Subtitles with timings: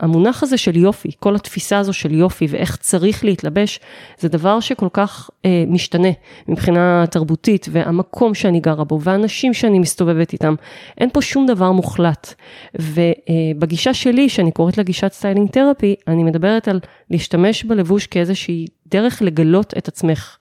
[0.00, 3.80] המונח הזה של יופי, כל התפיסה הזו של יופי ואיך צריך להתלבש,
[4.18, 6.08] זה דבר שכל כך אה, משתנה
[6.48, 10.54] מבחינה תרבותית, והמקום שאני גרה בו, והאנשים שאני מסתובבת איתם,
[10.98, 12.34] אין פה שום דבר מוחלט.
[12.74, 16.80] ובגישה שלי, שאני קוראת לה גישת styling therapy, אני מדברת על
[17.10, 20.36] להשתמש בלבוש כאיזושהי דרך לגלות את עצמך.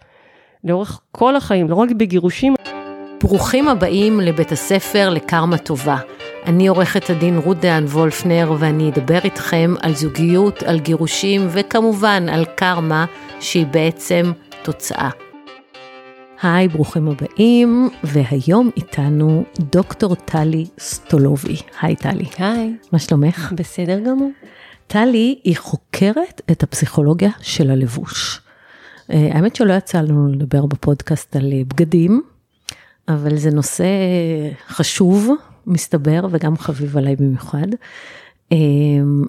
[0.64, 2.54] לאורך כל החיים, לא רק בגירושים.
[3.23, 5.98] ברוכים הבאים לבית הספר לקרמה טובה.
[6.46, 12.46] אני עורכת הדין רות דהן וולפנר ואני אדבר איתכם על זוגיות, על גירושים וכמובן על
[12.46, 13.06] קרמה
[13.39, 15.10] שהיא בעצם תוצאה.
[16.42, 21.56] היי, ברוכים הבאים, והיום איתנו דוקטור טלי סטולובי.
[21.82, 22.25] היי טלי.
[22.38, 22.75] היי.
[22.92, 23.54] מה שלומך?
[23.56, 24.32] בסדר גמור.
[24.88, 28.42] טלי היא חוקרת את הפסיכולוגיה של הלבוש.
[29.11, 32.22] אה, האמת שלא יצא לנו לדבר בפודקאסט על אה, בגדים,
[33.08, 33.86] אבל זה נושא
[34.67, 35.30] חשוב,
[35.69, 37.67] מסתבר, וגם חביב עליי במיוחד.
[38.52, 38.58] אה,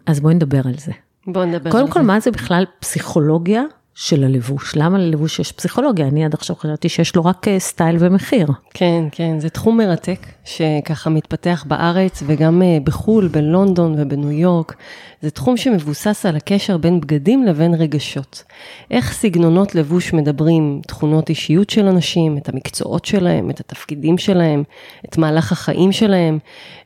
[0.06, 0.92] אז בואי נדבר על זה.
[1.26, 1.92] בואי נדבר על קודם זה.
[1.92, 3.62] כל, מה זה בכלל פסיכולוגיה
[3.94, 4.76] של הלבוש?
[4.76, 6.06] למה ללבוש יש פסיכולוגיה?
[6.06, 8.48] אני עד עכשיו חשבתי שיש לו רק אה, סטייל ומחיר.
[8.74, 14.74] כן, כן, זה תחום מרתק, שככה מתפתח בארץ וגם אה, בחו"ל, בלונדון ובניו יורק.
[15.23, 18.45] זה תחום שמבוסס על הקשר בין בגדים לבין רגשות.
[18.90, 24.62] איך סגנונות לבוש מדברים תכונות אישיות של אנשים, את המקצועות שלהם, את התפקידים שלהם,
[25.04, 26.38] את מהלך החיים שלהם.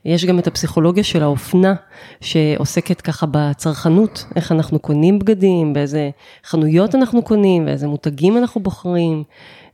[0.05, 1.73] יש גם את הפסיכולוגיה של האופנה,
[2.21, 6.09] שעוסקת ככה בצרכנות, איך אנחנו קונים בגדים, באיזה
[6.45, 9.23] חנויות אנחנו קונים, ואיזה מותגים אנחנו בוחרים.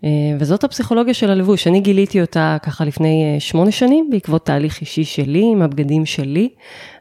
[0.03, 1.67] אה, וזאת הפסיכולוגיה של הלבוש.
[1.67, 6.49] אני גיליתי אותה ככה לפני אה, שמונה שנים, בעקבות תהליך אישי שלי, עם הבגדים שלי.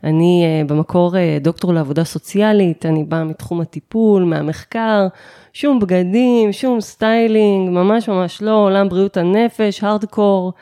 [0.05, 5.07] אני אה, במקור דוקטור לעבודה סוציאלית, אני באה מתחום הטיפול, מהמחקר,
[5.53, 10.53] שום בגדים, שום styling, ממש ממש לא, עולם בריאות הנפש, הארדקור.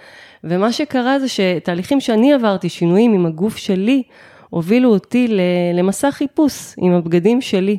[0.45, 4.03] ומה שקרה זה שתהליכים שאני עברתי, שינויים עם הגוף שלי,
[4.51, 5.37] הובילו אותי
[5.75, 7.79] למסע חיפוש עם הבגדים שלי.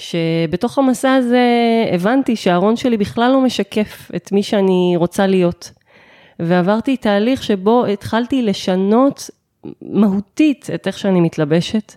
[0.00, 1.44] שבתוך המסע הזה
[1.92, 5.70] הבנתי שהארון שלי בכלל לא משקף את מי שאני רוצה להיות.
[6.38, 9.30] ועברתי תהליך שבו התחלתי לשנות
[9.82, 11.94] מהותית את איך שאני מתלבשת,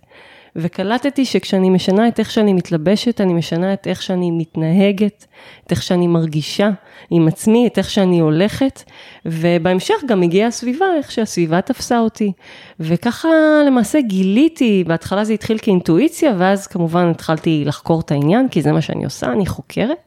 [0.56, 5.26] וקלטתי שכשאני משנה את איך שאני מתלבשת, אני משנה את איך שאני מתנהגת,
[5.66, 6.70] את איך שאני מרגישה
[7.10, 8.84] עם עצמי, את איך שאני הולכת,
[9.26, 12.32] ובהמשך גם הגיעה הסביבה, איך שהסביבה תפסה אותי.
[12.80, 13.30] וככה
[13.68, 18.82] למעשה גיליתי, בהתחלה זה התחיל כאינטואיציה, ואז כמובן התחלתי לחקור את העניין, כי זה מה
[18.82, 19.98] שאני עושה, אני חוקרת,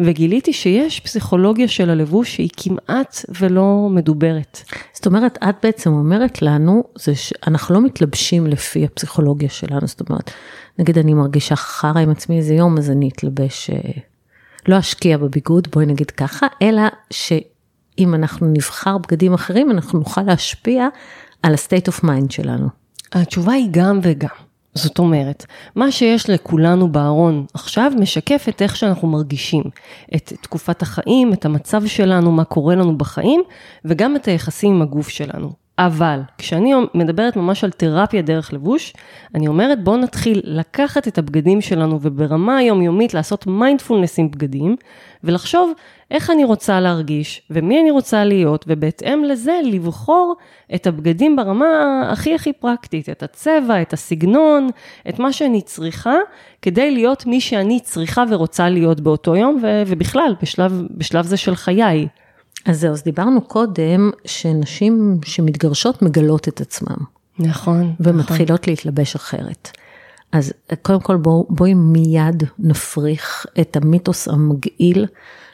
[0.00, 4.62] וגיליתי שיש פסיכולוגיה של הלבוש שהיא כמעט ולא מדוברת.
[4.92, 10.30] זאת אומרת, את בעצם אומרת לנו, זה שאנחנו לא מתלבשים לפי הפסיכולוגיה שלנו, זאת אומרת,
[10.78, 13.76] נגיד אני מרגישה חרא עם עצמי איזה יום, אז אני אתלבש, אה,
[14.68, 20.88] לא אשקיע בביגוד, בואי נגיד ככה, אלא שאם אנחנו נבחר בגדים אחרים, אנחנו נוכל להשפיע
[21.42, 22.68] על ה-state of mind שלנו.
[23.12, 24.43] התשובה היא גם וגם.
[24.74, 29.64] זאת אומרת, מה שיש לכולנו בארון עכשיו משקף את איך שאנחנו מרגישים,
[30.16, 33.42] את תקופת החיים, את המצב שלנו, מה קורה לנו בחיים,
[33.84, 35.63] וגם את היחסים עם הגוף שלנו.
[35.78, 38.92] אבל כשאני מדברת ממש על תרפיה דרך לבוש,
[39.34, 44.76] אני אומרת בואו נתחיל לקחת את הבגדים שלנו וברמה היומיומית לעשות מיינדפולנס עם בגדים,
[45.24, 45.72] ולחשוב
[46.10, 50.34] איך אני רוצה להרגיש ומי אני רוצה להיות, ובהתאם לזה לבחור
[50.74, 54.68] את הבגדים ברמה הכי הכי פרקטית, את הצבע, את הסגנון,
[55.08, 56.16] את מה שאני צריכה,
[56.62, 62.08] כדי להיות מי שאני צריכה ורוצה להיות באותו יום, ובכלל, בשלב, בשלב זה של חיי.
[62.64, 66.96] אז זהו, אז דיברנו קודם שנשים שמתגרשות מגלות את עצמם.
[67.38, 67.94] נכון.
[68.00, 68.72] ומתחילות נכון.
[68.72, 69.70] להתלבש אחרת.
[70.32, 70.52] אז
[70.82, 71.16] קודם כל
[71.48, 75.06] בוא מיד נפריך את המיתוס המגעיל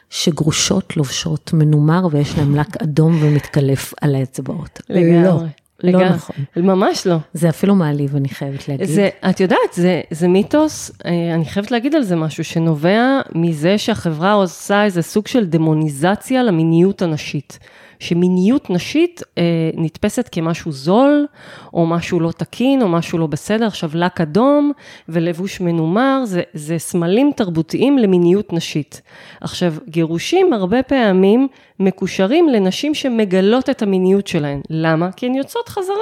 [0.09, 4.81] שגרושות לובשות מנומר ויש להם לק אדום ומתקלף על האצבעות.
[4.89, 5.23] לגמרי.
[5.23, 5.39] לא.
[5.83, 6.05] לגמרי.
[6.05, 6.35] לא נכון.
[6.55, 7.15] ממש לא.
[7.33, 8.87] זה אפילו מעליב, אני חייבת להגיד.
[8.87, 13.77] זה, את יודעת, זה, זה מיתוס, אה, אני חייבת להגיד על זה משהו, שנובע מזה
[13.77, 17.59] שהחברה עושה איזה סוג של דמוניזציה למיניות הנשית.
[18.01, 21.25] שמיניות נשית אה, נתפסת כמשהו זול,
[21.73, 23.67] או משהו לא תקין, או משהו לא בסדר.
[23.67, 24.71] עכשיו, לק אדום
[25.09, 29.01] ולבוש מנומר, זה, זה סמלים תרבותיים למיניות נשית.
[29.41, 31.47] עכשיו, גירושים הרבה פעמים
[31.79, 34.61] מקושרים לנשים שמגלות את המיניות שלהן.
[34.69, 35.11] למה?
[35.11, 35.95] כי הן יוצאות חזרה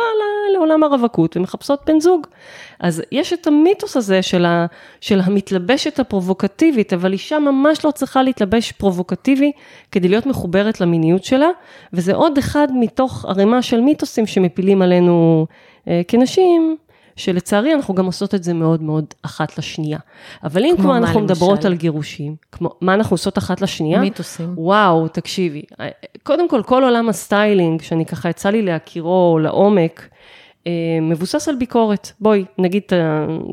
[0.54, 2.28] לעולם הרווקות ומחפשות בן זוג.
[2.80, 4.66] אז יש את המיתוס הזה של, ה,
[5.02, 9.52] של המתלבשת הפרובוקטיבית, אבל אישה ממש לא צריכה להתלבש פרובוקטיבי
[9.92, 11.50] כדי להיות מחוברת למיניות שלה,
[11.94, 15.46] וזה עוד אחד מתוך ערימה של מיתוסים שמפילים עלינו
[15.88, 16.78] אה, כנשים.
[17.16, 20.00] שלצערי אנחנו גם עושות את זה מאוד מאוד אחת לשנייה.
[20.44, 21.34] אבל אם כבר אנחנו למשל?
[21.34, 24.00] מדברות על גירושים, כמו, מה אנחנו עושות אחת לשנייה?
[24.00, 24.54] מיתוסים.
[24.58, 25.62] וואו, תקשיבי.
[26.24, 30.08] קודם כל, כל עולם ה styling, שאני ככה יצא לי להכירו לעומק, אה,
[31.02, 32.12] מבוסס על ביקורת.
[32.20, 32.84] בואי, נגיד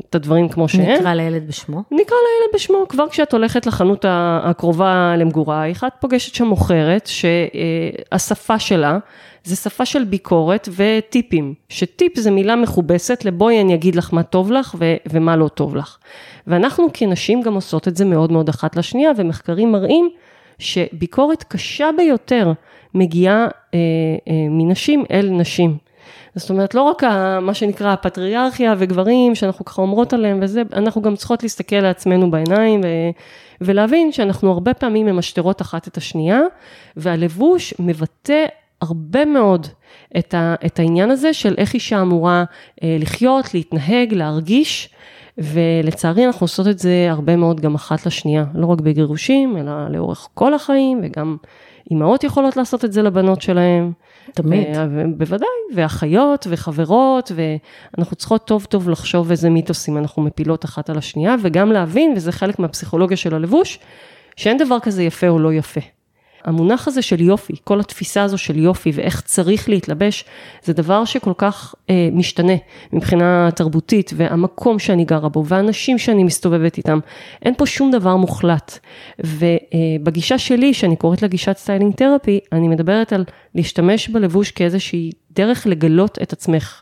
[0.09, 0.99] את הדברים כמו שהם.
[0.99, 1.83] נקרא לילד בשמו?
[1.91, 2.87] נקרא לילד בשמו.
[2.89, 8.97] כבר כשאת הולכת לחנות הקרובה למגורייך, את פוגשת שם מוכרת שהשפה שלה
[9.43, 14.51] זה שפה של ביקורת וטיפים, שטיפ זה מילה מכובסת לבואי אני אגיד לך מה טוב
[14.51, 15.97] לך ו- ומה לא טוב לך.
[16.47, 20.09] ואנחנו כנשים גם עושות את זה מאוד מאוד אחת לשנייה, ומחקרים מראים
[20.59, 22.51] שביקורת קשה ביותר
[22.93, 23.79] מגיעה אה,
[24.27, 25.77] אה, מנשים אל נשים.
[26.37, 31.01] זאת אומרת, לא רק ה, מה שנקרא הפטריארכיה וגברים שאנחנו ככה אומרות עליהם וזה, אנחנו
[31.01, 32.87] גם צריכות להסתכל לעצמנו בעיניים ו,
[33.61, 36.41] ולהבין שאנחנו הרבה פעמים ממשטרות אחת את השנייה,
[36.97, 38.45] והלבוש מבטא
[38.81, 39.67] הרבה מאוד
[40.17, 42.43] את, ה, את העניין הזה של איך אישה אמורה
[42.83, 44.89] אה, לחיות, להתנהג, להרגיש,
[45.37, 50.27] ולצערי אנחנו עושות את זה הרבה מאוד גם אחת לשנייה, לא רק בגירושים, אלא לאורך
[50.33, 51.37] כל החיים, וגם
[51.91, 53.91] אימהות יכולות לעשות את זה לבנות שלהם.
[54.33, 54.67] תמיד.
[54.75, 54.87] אה,
[55.17, 61.35] בוודאי, ואחיות וחברות, ואנחנו צריכות טוב טוב לחשוב איזה מיתוסים אנחנו מפילות אחת על השנייה,
[61.41, 63.79] וגם להבין, וזה חלק מהפסיכולוגיה של הלבוש,
[64.35, 65.81] שאין דבר כזה יפה או לא יפה.
[66.47, 70.25] המונח הזה של יופי, כל התפיסה הזו של יופי ואיך צריך להתלבש,
[70.63, 72.53] זה דבר שכל כך אה, משתנה
[72.93, 76.99] מבחינה תרבותית, והמקום שאני גרה בו, והאנשים שאני מסתובבת איתם,
[77.41, 78.79] אין פה שום דבר מוחלט.
[79.19, 83.23] ובגישה אה, שלי, שאני קוראת לה גישת styling therapy, אני מדברת על
[83.55, 86.81] להשתמש בלבוש כאיזושהי דרך לגלות את עצמך.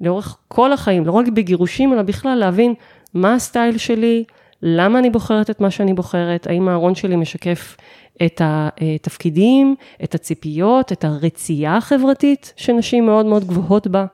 [0.00, 2.74] לאורך כל החיים, לא רק בגירושים, אלא בכלל להבין
[3.14, 4.24] מה ה style שלי,
[4.62, 7.76] למה אני בוחרת את מה שאני בוחרת, האם הארון שלי משקף
[8.26, 9.74] את התפקידים,
[10.04, 14.06] את הציפיות, את הרצייה החברתית שנשים מאוד מאוד גבוהות בה,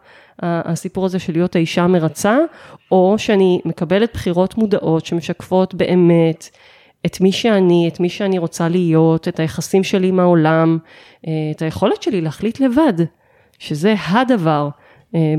[0.42, 2.38] הסיפור הזה של להיות האישה המרצה,
[2.90, 6.48] או שאני מקבלת בחירות מודעות שמשקפות באמת
[7.06, 10.78] את מי שאני, את מי שאני רוצה להיות, את היחסים שלי עם העולם,
[11.20, 12.92] את היכולת שלי להחליט לבד,
[13.58, 14.83] שזה הדבר אה,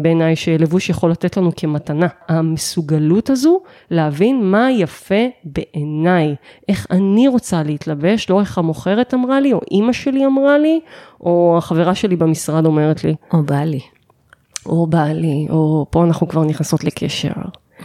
[0.01, 2.07] בעיניי שלבוש יכול לתת לנו כמתנה.
[2.27, 3.59] המסוגלות הזו
[3.91, 6.35] להבין מה יפה בעיניי,
[6.69, 10.79] איך אני רוצה להתלבש, לא איך המוכרת אמרה לי, או אימא שלי אמרה לי,
[11.21, 13.15] או החברה שלי במשרד אומרת לי.
[13.33, 13.79] או בעלי.
[14.65, 17.31] או בעלי, או פה אנחנו כבר נכנסות לקשר.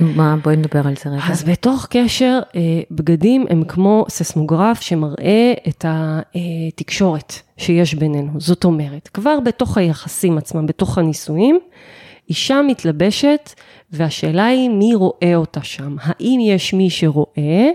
[0.01, 1.23] מה, בואי נדבר על זה רגע.
[1.31, 2.61] אז בתוך קשר, אה,
[2.91, 8.33] בגדים הם כמו ססמוגרף שמראה את התקשורת שיש בינינו.
[8.41, 11.59] זאת אומרת, כבר בתוך היחסים עצמם, בתוך הנישואים,
[12.29, 13.51] אישה מתלבשת,
[13.93, 15.97] והשאלה היא מי רואה אותה שם.
[16.01, 17.71] האם יש מי שרואה?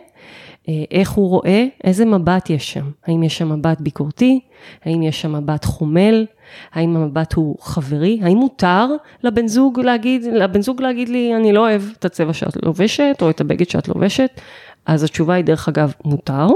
[0.70, 2.92] אה, איך הוא רואה, איזה מבט יש שם.
[3.08, 4.40] האם יש שם מבט ביקורתי?
[4.86, 6.26] האם יש שם מבט חומל?
[6.74, 8.20] האם המבט הוא חברי?
[8.24, 8.88] האם מותר
[9.24, 13.30] לבן זוג להגיד, לבן זוג להגיד לי, אני לא אוהב את הצבע שאת לובשת, או
[13.30, 14.42] את הבגד שאת לובשת?
[14.86, 16.48] אז התשובה היא, דרך אגב, מותר.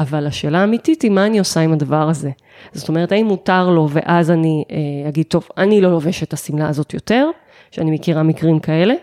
[0.00, 2.30] אבל השאלה האמיתית היא, מה אני עושה עם הדבר הזה?
[2.72, 6.68] זאת אומרת, האם מותר לו, ואז אני אה, אגיד, טוב, אני לא לובשת את השמלה
[6.68, 7.28] הזאת יותר,
[7.70, 8.94] שאני מכירה מקרים כאלה.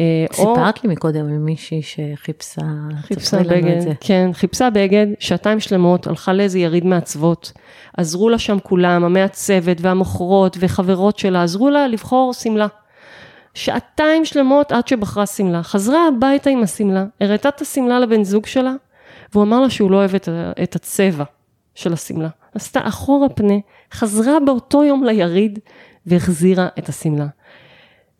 [0.00, 2.62] אה, סיפרת לי מקודם על מישהי שחיפשה,
[3.00, 7.52] חיפשה בגד, כן, חיפשה בגד, שעתיים שלמות, הלכה לאיזה יריד מעצבות,
[7.96, 12.66] עזרו לה שם כולם, המעצבת והמוכרות וחברות שלה, עזרו לה לבחור שמלה.
[13.54, 18.74] שעתיים שלמות עד שבחרה שמלה, חזרה הביתה עם השמלה, הראתה את השמלה לבן זוג שלה,
[19.32, 20.28] והוא אמר לה שהוא לא אוהב את,
[20.62, 21.24] את הצבע
[21.74, 22.28] של השמלה.
[22.54, 23.54] עשתה אחורה פנה,
[23.92, 25.58] חזרה באותו יום ליריד
[26.06, 27.26] והחזירה את השמלה.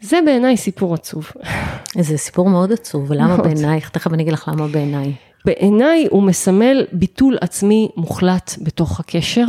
[0.01, 1.31] זה בעיניי סיפור עצוב.
[1.99, 3.89] זה סיפור מאוד עצוב, ולמה בעינייך?
[3.89, 5.13] תכף אני אגיד לך למה בעיניי.
[5.45, 9.45] בעיניי הוא מסמל ביטול עצמי מוחלט בתוך הקשר,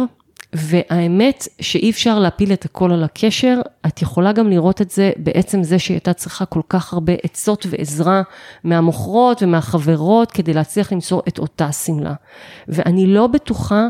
[0.53, 5.63] והאמת שאי אפשר להפיל את הכל על הקשר, את יכולה גם לראות את זה בעצם
[5.63, 8.21] זה שהיא הייתה צריכה כל כך הרבה עצות ועזרה
[8.63, 12.13] מהמוכרות ומהחברות כדי להצליח למצוא את אותה שמלה.
[12.67, 13.87] ואני לא בטוחה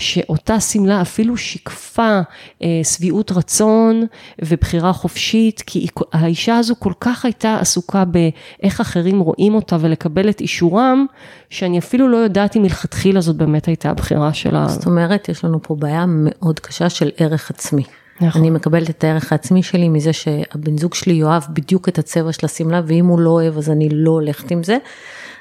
[0.00, 2.20] שאותה שמלה אפילו שיקפה
[2.62, 4.02] אה, שביעות רצון
[4.42, 10.40] ובחירה חופשית, כי האישה הזו כל כך הייתה עסוקה באיך אחרים רואים אותה ולקבל את
[10.40, 11.06] אישורם,
[11.50, 14.68] שאני אפילו לא יודעת אם מלכתחילה זאת באמת הייתה הבחירה שלה.
[14.68, 17.82] זאת אומרת, יש לנו פה בעיה מאוד קשה של ערך עצמי.
[18.20, 18.42] נכון.
[18.42, 22.46] אני מקבלת את הערך העצמי שלי מזה שהבן זוג שלי יאהב בדיוק את הצבע של
[22.46, 24.78] השמלה, ואם הוא לא אוהב אז אני לא הולכת עם זה.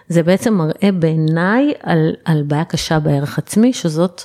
[0.10, 4.22] זה בעצם מראה בעיניי על, על בעיה קשה בערך עצמי, שזאת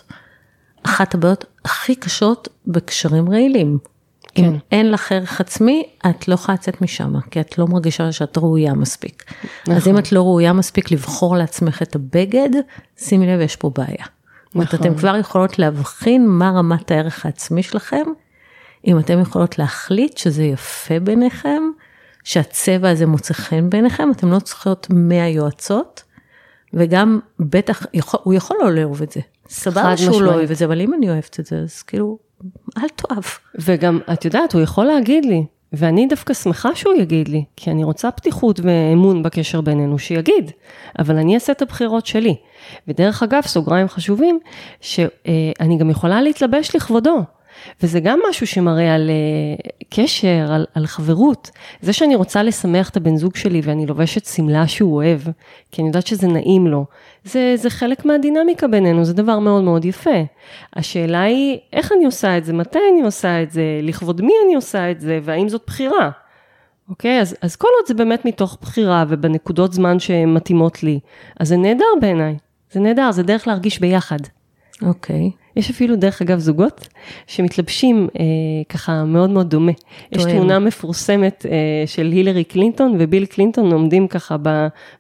[0.87, 3.79] אחת הבעיות הכי קשות בקשרים רעילים.
[4.35, 4.45] כן.
[4.45, 8.39] אם אין לך ערך עצמי, את לא יכולה לצאת משם, כי את לא מרגישה שאת
[8.39, 9.25] ראויה מספיק.
[9.63, 9.77] נכון.
[9.77, 12.51] אז אם את לא ראויה מספיק לבחור לעצמך את הבגד,
[12.97, 14.07] שימי לב, יש פה בעיה.
[14.55, 14.81] נכון.
[14.81, 18.05] אתם כבר יכולות להבחין מה רמת הערך העצמי שלכם,
[18.87, 21.63] אם אתם יכולות להחליט שזה יפה ביניכם,
[22.25, 26.03] שהצבע הזה מוצא חן בעיניכם, אתם לא צריכות 100 יועצות,
[26.75, 29.21] וגם בטח, יכול, הוא יכול לא לאהוב את זה.
[29.49, 32.19] סבבה שהוא לא אוהב את זה, אבל אם אני אוהבת את זה, אז כאילו,
[32.79, 33.25] אל תאהב.
[33.59, 37.85] וגם, את יודעת, הוא יכול להגיד לי, ואני דווקא שמחה שהוא יגיד לי, כי אני
[37.85, 40.51] רוצה פתיחות ואמון בקשר בינינו, שיגיד,
[40.99, 42.37] אבל אני אעשה את הבחירות שלי.
[42.89, 44.39] ודרך אגב, סוגריים חשובים,
[44.81, 47.23] שאני גם יכולה להתלבש לכבודו.
[47.83, 51.51] וזה גם משהו שמראה על uh, קשר, על, על חברות.
[51.81, 55.21] זה שאני רוצה לשמח את הבן זוג שלי ואני לובשת שמלה שהוא אוהב,
[55.71, 56.85] כי אני יודעת שזה נעים לו,
[57.25, 60.25] זה, זה חלק מהדינמיקה בינינו, זה דבר מאוד מאוד יפה.
[60.77, 64.55] השאלה היא, איך אני עושה את זה, מתי אני עושה את זה, לכבוד מי אני
[64.55, 66.11] עושה את זה, והאם זאת בחירה.
[66.89, 67.21] אוקיי?
[67.21, 71.01] אז, אז כל עוד זה באמת מתוך בחירה ובנקודות זמן שמתאימות לי,
[71.41, 72.37] אז זה נהדר בעיניי.
[72.73, 74.19] זה נהדר, זה דרך להרגיש ביחד.
[74.87, 75.31] אוקיי.
[75.57, 76.89] יש אפילו, דרך אגב, זוגות
[77.27, 78.25] שמתלבשים אה,
[78.69, 79.73] ככה מאוד מאוד דומה.
[80.13, 84.37] יש תמונה מפורסמת אה, של הילרי קלינטון וביל קלינטון עומדים ככה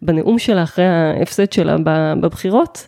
[0.02, 1.76] בנאום שלה אחרי ההפסד שלה
[2.20, 2.86] בבחירות.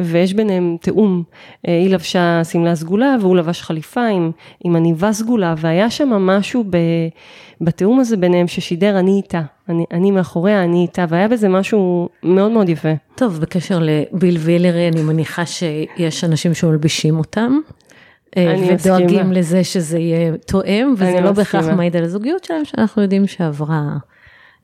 [0.00, 1.22] ויש ביניהם תיאום.
[1.68, 4.30] אה, היא לבשה שמלה סגולה והוא לבש חליפה עם,
[4.64, 6.76] עם עניבה סגולה, והיה שם משהו ב,
[7.60, 12.52] בתיאום הזה ביניהם ששידר אני איתה, אני, אני מאחוריה, אני איתה, והיה בזה משהו מאוד
[12.52, 12.92] מאוד יפה.
[13.14, 17.58] טוב, בקשר לביל וילרי, אני מניחה שיש אנשים שמלבישים אותם.
[18.36, 19.32] אה, ודואגים מסכימה.
[19.32, 23.82] לזה שזה יהיה תואם, וזה לא בהכרח מעיד על הזוגיות שלהם, שאנחנו יודעים שעברה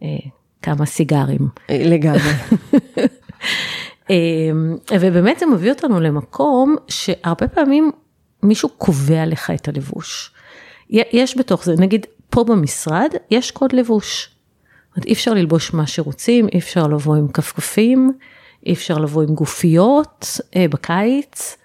[0.02, 0.08] אה,
[0.62, 1.48] כמה סיגרים.
[1.70, 2.20] אה, לגמרי.
[4.10, 7.90] אמ, ובאמת זה מביא אותנו למקום שהרבה פעמים
[8.42, 10.30] מישהו קובע לך את הלבוש.
[10.90, 14.30] יש בתוך זה, נגיד פה במשרד יש קוד לבוש.
[15.06, 18.12] אי אפשר ללבוש מה שרוצים, אי אפשר לבוא עם כפכפים,
[18.66, 21.56] אי אפשר לבוא עם גופיות אה, בקיץ,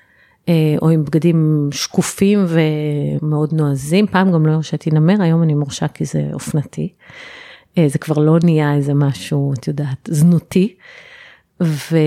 [0.49, 4.07] אה, או עם בגדים שקופים ומאוד נועזים.
[4.07, 6.93] פעם גם לא הרשיתי נמר, היום אני מורשה כי זה אופנתי.
[7.77, 10.75] אה, זה כבר לא נהיה איזה משהו, את יודעת, זנותי.
[11.63, 11.97] ו...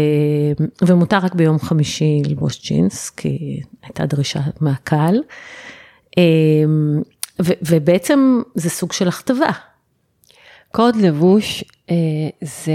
[0.83, 5.23] ומותר רק ביום חמישי ללבוש ג'ינס, כי הייתה דרישה מהקהל.
[6.19, 7.03] אמ,
[7.43, 7.53] ו...
[7.63, 9.51] ובעצם זה סוג של הכתבה.
[10.73, 11.97] קוד לבוש אה,
[12.41, 12.73] זה,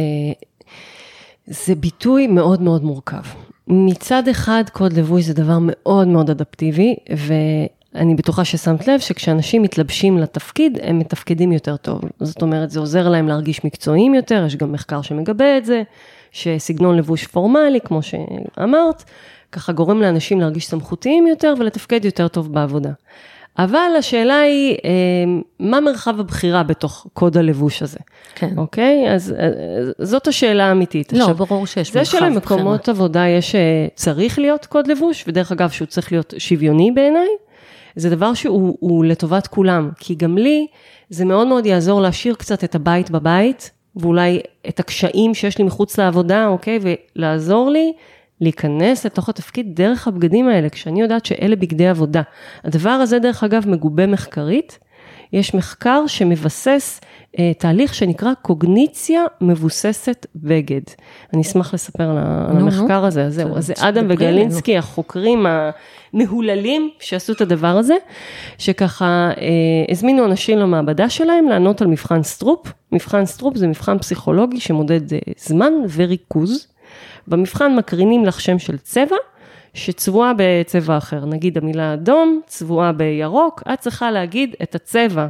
[1.48, 3.24] זה ביטוי מאוד מאוד מורכב.
[3.68, 10.18] מצד אחד, קוד לבוש זה דבר מאוד מאוד אדפטיבי, ואני בטוחה ששמת לב שכשאנשים מתלבשים
[10.18, 12.02] לתפקיד, הם מתפקדים יותר טוב.
[12.20, 15.84] זאת אומרת, זה עוזר להם להרגיש מקצועיים יותר, יש גם מחקר שמגבה את זה.
[16.32, 19.04] שסגנון לבוש פורמלי, כמו שאמרת,
[19.52, 22.92] ככה גורם לאנשים להרגיש סמכותיים יותר ולתפקד יותר טוב בעבודה.
[23.58, 24.90] אבל השאלה היא, אה,
[25.60, 28.00] מה מרחב הבחירה בתוך קוד הלבוש הזה?
[28.36, 28.54] כן.
[28.58, 29.14] אוקיי?
[29.14, 29.48] אז אה,
[30.06, 31.14] זאת השאלה האמיתית.
[31.14, 32.30] לא, עכשיו, ברור שיש מרחב בחירה.
[32.30, 36.92] זה שלמקומות עבודה יש, אה, צריך להיות קוד לבוש, ודרך אגב, שהוא צריך להיות שוויוני
[36.92, 37.28] בעיניי,
[37.96, 39.90] זה דבר שהוא לטובת כולם.
[40.00, 40.68] כי גם לי,
[41.10, 44.40] זה מאוד מאוד יעזור להשאיר קצת את הבית בבית, ואולי
[44.70, 46.80] את הקשיים שיש לי מחוץ לעבודה, אוקיי?
[47.16, 47.94] ולעזור לי
[48.42, 52.22] להיכנס לתוך התפקיד דרך הבגדים האלה, כשאני יודעת שאלה בגדי עבודה.
[52.64, 54.80] הדבר הזה, דרך אגב, מגובה מחקרית.
[55.34, 57.02] יש מחקר שמבסס
[57.58, 60.82] תהליך שנקרא קוגניציה מבוססת בגד.
[61.34, 62.18] אני אשמח לספר על
[62.58, 65.46] המחקר הזה, אז זהו, אז זה אדם וגלינסקי, החוקרים
[66.14, 67.96] המהוללים שעשו את הדבר הזה,
[68.58, 69.44] שככה אה,
[69.90, 72.74] הזמינו אנשים למעבדה שלהם לענות על מבחן סטרופ.
[72.92, 76.68] מבחן סטרופ זה מבחן פסיכולוגי שמודד אה, זמן וריכוז.
[77.28, 79.16] במבחן מקרינים לך שם של צבע.
[79.74, 85.28] שצבועה בצבע אחר, נגיד המילה אדום, צבועה בירוק, את צריכה להגיד את הצבע.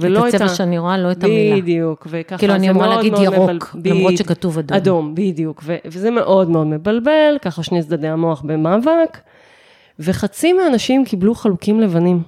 [0.00, 0.54] ולא את הצבע את ה...
[0.54, 1.56] שאני רואה, לא את המילה.
[1.56, 4.76] בדיוק, וככה כאילו אני אמורה להגיד ירוק, מבלבל, למרות שכתוב אדום.
[4.76, 5.76] אדום, בדיוק, ו...
[5.84, 9.18] וזה מאוד מאוד מבלבל, ככה שני צדדי המוח במאבק,
[9.98, 12.22] וחצי מהאנשים קיבלו חלוקים לבנים.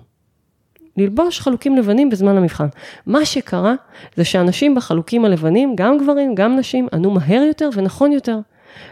[0.96, 2.66] ללבוש חלוקים לבנים בזמן המבחן.
[3.06, 3.74] מה שקרה,
[4.16, 8.38] זה שאנשים בחלוקים הלבנים, גם גברים, גם נשים, ענו מהר יותר ונכון יותר.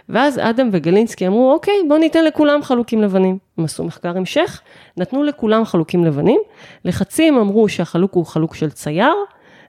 [0.09, 3.39] ואז אדם וגלינסקי אמרו, אוקיי, בואו ניתן לכולם חלוקים לבנים.
[3.59, 4.61] הם עשו מחקר המשך,
[4.97, 6.41] נתנו לכולם חלוקים לבנים,
[6.85, 9.15] לחצי הם אמרו שהחלוק הוא חלוק של צייר,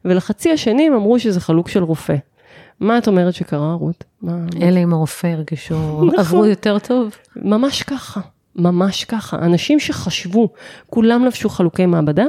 [0.05, 2.15] ולחצי השני הם אמרו שזה חלוק של רופא.
[2.79, 4.03] מה את אומרת שקרה, רות?
[4.61, 5.75] אלה עם הרופא הרגישו,
[6.05, 6.19] נכון.
[6.19, 7.15] עברו יותר טוב.
[7.35, 8.21] ממש ככה.
[8.55, 9.37] ממש ככה.
[9.37, 10.49] אנשים שחשבו,
[10.89, 12.25] כולם לבשו חלוקי מעבדה,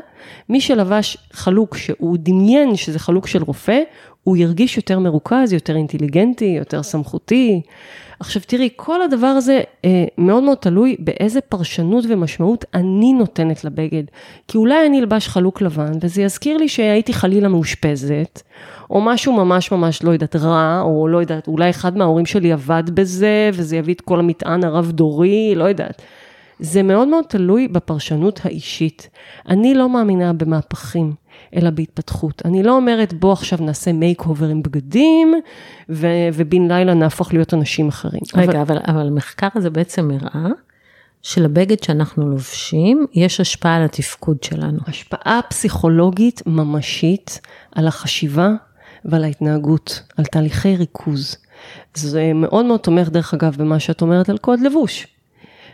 [0.49, 3.81] מי שלבש חלוק שהוא דמיין שזה חלוק של רופא,
[4.25, 7.61] הוא ירגיש יותר מרוכז, יותר אינטליגנטי, יותר סמכותי.
[8.21, 14.03] עכשיו תראי, כל הדבר הזה אה, מאוד מאוד תלוי באיזה פרשנות ומשמעות אני נותנת לבגד.
[14.49, 18.43] כי אולי אני אלבש חלוק לבן, וזה יזכיר לי שהייתי חלילה מאושפזת,
[18.91, 22.83] או משהו ממש ממש, לא יודעת, רע, או לא יודעת, אולי אחד מההורים שלי עבד
[22.95, 26.03] בזה, וזה יביא את כל המטען הרב-דורי, לא יודעת.
[26.59, 29.09] זה מאוד מאוד תלוי בפרשנות האישית.
[29.49, 31.13] אני לא מאמינה במהפכים.
[31.57, 32.43] אלא בהתפתחות.
[32.45, 35.35] אני לא אומרת, בוא עכשיו נעשה makeover עם בגדים,
[35.89, 38.21] ו- ובין לילה נהפוך להיות אנשים אחרים.
[38.35, 40.51] רגע, אבל, אבל, אבל המחקר הזה בעצם הראה
[41.23, 44.79] שלבגד שאנחנו לובשים יש השפעה על התפקוד שלנו.
[44.87, 47.41] השפעה פסיכולוגית ממשית
[47.75, 48.51] על החשיבה
[49.05, 51.37] ועל ההתנהגות, על תהליכי ריכוז.
[51.95, 55.07] זה מאוד מאוד תומך דרך אגב במה שאת אומרת על קוד לבוש.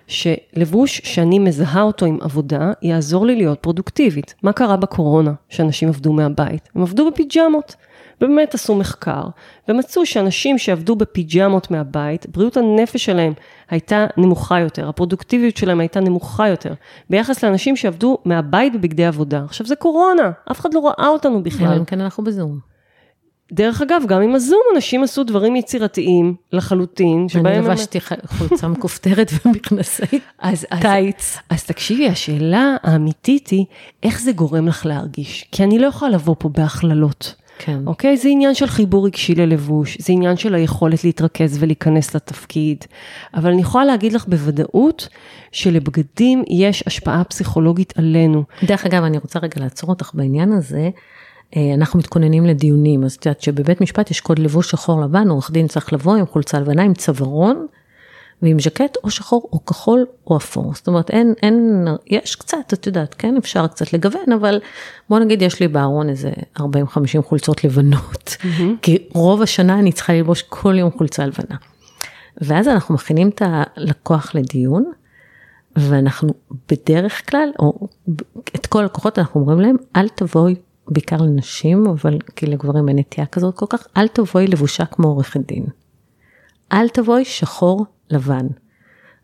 [0.06, 4.34] שלבוש שאני מזהה אותו עם עבודה, יעזור לי להיות פרודוקטיבית.
[4.42, 6.68] מה קרה בקורונה, שאנשים עבדו מהבית?
[6.74, 7.74] הם עבדו בפיג'מות.
[8.20, 9.22] באמת עשו מחקר,
[9.68, 13.32] ומצאו שאנשים שעבדו בפיג'מות מהבית, בריאות הנפש שלהם
[13.70, 16.74] הייתה נמוכה יותר, הפרודוקטיביות שלהם הייתה נמוכה יותר,
[17.10, 19.42] ביחס לאנשים שעבדו מהבית בבגדי עבודה.
[19.44, 21.78] עכשיו זה קורונה, אף אחד לא ראה אותנו בכלל.
[21.86, 22.75] כן אנחנו בזום.
[23.52, 27.46] דרך אגב, גם עם הזום אנשים עשו דברים יצירתיים לחלוטין, שבהם...
[27.46, 30.18] אני לבשתי חולצה מכופתרת ומכנסי
[30.80, 31.38] קיץ.
[31.50, 33.64] אז תקשיבי, השאלה האמיתית היא,
[34.02, 35.48] איך זה גורם לך להרגיש?
[35.52, 37.34] כי אני לא יכולה לבוא פה בהכללות.
[37.58, 37.78] כן.
[37.86, 38.16] אוקיי?
[38.16, 42.84] זה עניין של חיבור רגשי ללבוש, זה עניין של היכולת להתרכז ולהיכנס לתפקיד.
[43.34, 45.08] אבל אני יכולה להגיד לך בוודאות
[45.52, 48.44] שלבגדים יש השפעה פסיכולוגית עלינו.
[48.62, 50.90] דרך אגב, אני רוצה רגע לעצור אותך בעניין הזה.
[51.56, 55.50] אה, אנחנו מתכוננים לדיונים, אז את יודעת שבבית משפט יש קוד לבוש שחור לבן, עורך
[55.50, 57.66] דין צריך לבוא עם חולצה לבנה, עם צווארון,
[58.42, 60.74] ועם ז'קט או שחור או כחול או אפור.
[60.74, 64.60] זאת אומרת, אין, אין, יש קצת, את יודעת, כן, אפשר קצת לגוון, אבל
[65.08, 66.62] בוא נגיד יש לי בארון איזה 40-50
[67.22, 68.62] חולצות לבנות, mm-hmm.
[68.82, 71.56] כי רוב השנה אני צריכה ללבוש כל יום חולצה לבנה.
[72.40, 74.84] ואז אנחנו מכינים את הלקוח לדיון,
[75.76, 76.34] ואנחנו
[76.70, 77.88] בדרך כלל, או
[78.56, 80.54] את כל הלקוחות אנחנו אומרים להם, אל תבואי,
[80.88, 85.40] בעיקר לנשים, אבל כי לגברים אין נטייה כזאת כל כך, אל תבואי לבושה כמו עורכת
[85.40, 85.66] דין.
[86.72, 88.46] אל תבואי שחור לבן.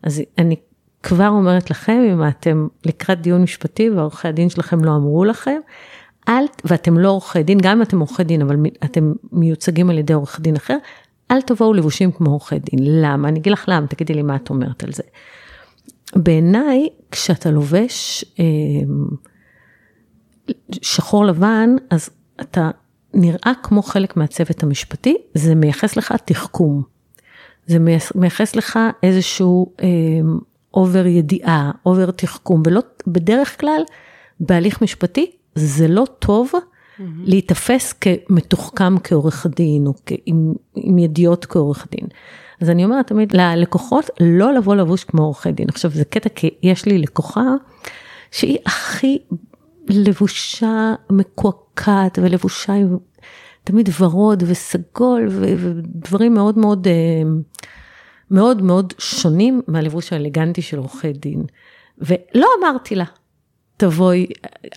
[0.03, 0.55] אז אני
[1.03, 5.59] כבר אומרת לכם, אם אתם לקראת דיון משפטי ועורכי הדין שלכם לא אמרו לכם,
[6.29, 10.13] אל, ואתם לא עורכי דין, גם אם אתם עורכי דין, אבל אתם מיוצגים על ידי
[10.13, 10.77] עורך דין אחר,
[11.31, 12.79] אל תבואו לבושים כמו עורכי דין.
[12.81, 13.27] למה?
[13.27, 15.03] אני אגיד לך למה, תגידי לי מה את אומרת על זה.
[16.15, 18.45] בעיניי, כשאתה לובש אה,
[20.81, 22.09] שחור לבן, אז
[22.41, 22.71] אתה
[23.13, 26.83] נראה כמו חלק מהצוות המשפטי, זה מייחס לך תחכום.
[27.67, 27.77] זה
[28.15, 29.73] מייחס לך איזשהו
[30.73, 33.81] over ידיעה, over תחכום, ולא, בדרך כלל
[34.39, 37.01] בהליך משפטי זה לא טוב mm-hmm.
[37.23, 39.93] להיתפס כמתוחכם כעורך דין, או
[40.25, 42.07] עם, עם ידיעות כעורך דין.
[42.61, 45.65] אז אני אומרת תמיד ללקוחות לא לבוא לבוש כמו עורכי דין.
[45.69, 47.43] עכשיו זה קטע כי יש לי לקוחה
[48.31, 49.19] שהיא הכי
[49.89, 52.97] לבושה מקועקעת ולבושה עם
[53.63, 56.93] תמיד ורוד וסגול ודברים מאוד מאוד, אה,
[58.31, 61.43] מאוד מאוד שונים מהלבוש האלגנטי של עורכי דין.
[61.97, 63.05] ולא אמרתי לה,
[63.77, 64.27] תבואי,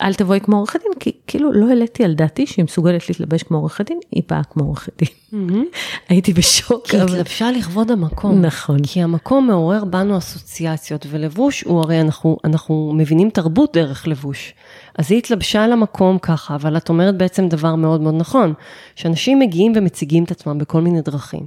[0.01, 3.57] אל תבואי כמו עורכת דין, כי כאילו לא העליתי על דעתי שהיא מסוגלת להתלבש כמו
[3.57, 5.41] עורכת דין, היא באה כמו עורכת דין.
[6.09, 6.87] הייתי בשוק.
[6.87, 8.41] כי התלבשה לכבוד המקום.
[8.41, 8.77] נכון.
[8.83, 14.53] כי המקום מעורר בנו אסוציאציות, ולבוש הוא הרי אנחנו, אנחנו מבינים תרבות דרך לבוש.
[14.97, 18.53] אז היא התלבשה על המקום ככה, אבל את אומרת בעצם דבר מאוד מאוד נכון,
[18.95, 21.45] שאנשים מגיעים ומציגים את עצמם בכל מיני דרכים.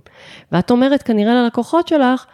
[0.53, 2.25] ואת אומרת כנראה ללקוחות שלך,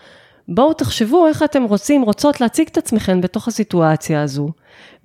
[0.49, 4.49] בואו תחשבו איך אתם רוצים, רוצות להציג את עצמכם בתוך הסיטואציה הזו,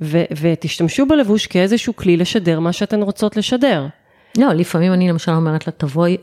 [0.02, 3.88] ו- ותשתמשו בלבוש כאיזשהו כלי לשדר מה שאתן רוצות לשדר.
[4.38, 6.17] לא, לפעמים אני למשל אומרת לה, תבואי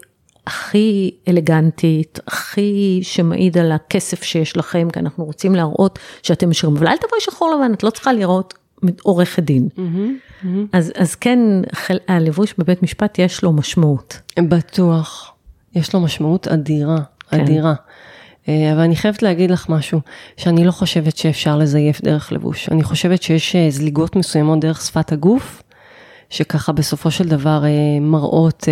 [0.46, 6.86] הכי אלגנטית, הכי שמעיד על הכסף שיש לכם, כי אנחנו רוצים להראות שאתם משאירים, אבל
[6.86, 8.54] אל תבואי שחור לבן, את לא צריכה לראות
[9.02, 9.68] עורכת דין.
[9.76, 9.80] Mm-hmm,
[10.42, 10.46] mm-hmm.
[10.72, 11.38] אז, אז כן,
[12.08, 14.20] הלבוש בבית משפט יש לו משמעות.
[14.38, 15.32] בטוח,
[15.74, 16.98] יש לו משמעות אדירה,
[17.30, 17.40] כן.
[17.40, 17.74] אדירה.
[18.48, 20.00] אה, אבל אני חייבת להגיד לך משהו,
[20.36, 22.68] שאני לא חושבת שאפשר לזייף דרך לבוש.
[22.68, 25.62] אני חושבת שיש אה, זליגות מסוימות דרך שפת הגוף,
[26.30, 28.68] שככה בסופו של דבר אה, מראות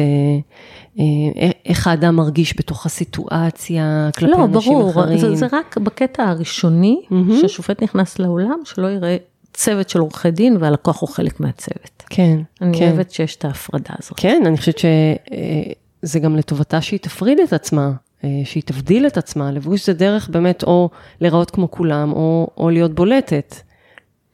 [1.66, 5.08] איך האדם מרגיש בתוך הסיטואציה כלפי לא, אנשים ברור, אחרים.
[5.08, 7.40] לא, ברור, זה, זה רק בקטע הראשוני, mm-hmm.
[7.40, 9.16] שהשופט נכנס לאולם, שלא יראה
[9.56, 12.02] צוות של עורכי דין והלקוח הוא חלק מהצוות.
[12.10, 12.88] כן, אני כן.
[12.88, 14.12] אוהבת שיש את ההפרדה הזאת.
[14.16, 17.92] כן, אני חושבת שזה גם לטובתה שהיא תפריד את עצמה.
[18.24, 20.90] אה, שהיא תבדיל את עצמה, לבוש זה דרך באמת או
[21.20, 23.54] להיראות כמו כולם, או, או להיות בולטת.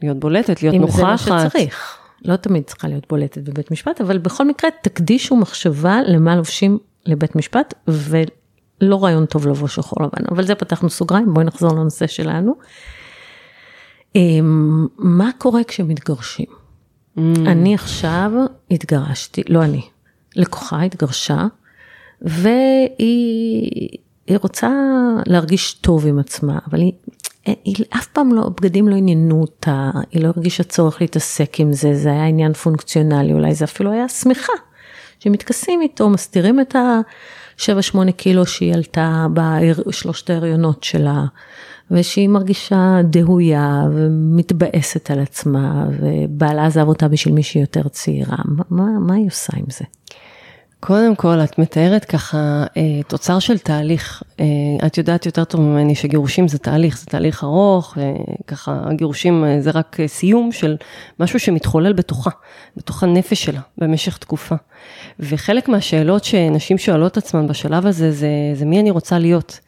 [0.03, 1.01] להיות בולטת, להיות אם נוכחת.
[1.01, 1.99] אם זה מה שצריך.
[2.25, 7.37] לא תמיד צריכה להיות בולטת בבית משפט, אבל בכל מקרה תקדישו מחשבה למה לובשים לבית
[7.37, 10.25] משפט, ולא רעיון טוב לבוא שחור לבן.
[10.31, 12.55] אבל זה פתחנו סוגריים, בואי נחזור לנושא שלנו.
[14.17, 16.47] אמ, מה קורה כשמתגרשים?
[17.17, 17.21] Mm.
[17.47, 18.33] אני עכשיו
[18.71, 19.83] התגרשתי, לא אני,
[20.37, 21.47] לקוחה התגרשה,
[22.23, 23.99] והיא
[24.31, 24.71] רוצה
[25.27, 26.93] להרגיש טוב עם עצמה, אבל היא,
[27.45, 31.95] היא אף פעם לא, בגדים לא עניינו אותה, היא לא הרגישה צורך להתעסק עם זה,
[31.95, 34.53] זה היה עניין פונקציונלי, אולי זה אפילו היה שמחה,
[35.19, 39.27] שמתכסים איתו, מסתירים את ה-7-8 קילו שהיא עלתה
[39.87, 41.25] בשלושת ההריונות שלה,
[41.93, 48.37] ושהיא מרגישה דהויה ומתבאסת על עצמה, ובעלה עזב אותה בשביל מישהי יותר צעירה,
[48.71, 49.85] מה, מה היא עושה עם זה?
[50.85, 54.23] קודם כל, את מתארת ככה אה, תוצר של תהליך.
[54.41, 54.47] אה,
[54.87, 58.15] את יודעת יותר טוב ממני שגירושים זה תהליך, זה תהליך ארוך, אה,
[58.47, 60.77] ככה הגירושים זה רק סיום של
[61.21, 62.31] משהו שמתחולל בתוכה,
[62.77, 64.55] בתוך הנפש שלה, במשך תקופה.
[65.21, 69.61] וחלק מהשאלות שנשים שואלות עצמן בשלב הזה, זה, זה מי אני רוצה להיות.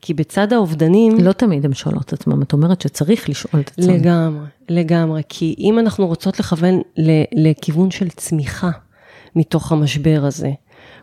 [0.00, 1.18] כי בצד האובדנים...
[1.20, 3.94] לא תמיד הן שואלות את עצמן, את אומרת שצריך לשאול את עצמן.
[3.94, 5.22] לגמרי, לגמרי.
[5.28, 6.80] כי אם אנחנו רוצות לכוון
[7.34, 8.70] לכיוון של צמיחה,
[9.36, 10.50] מתוך המשבר הזה.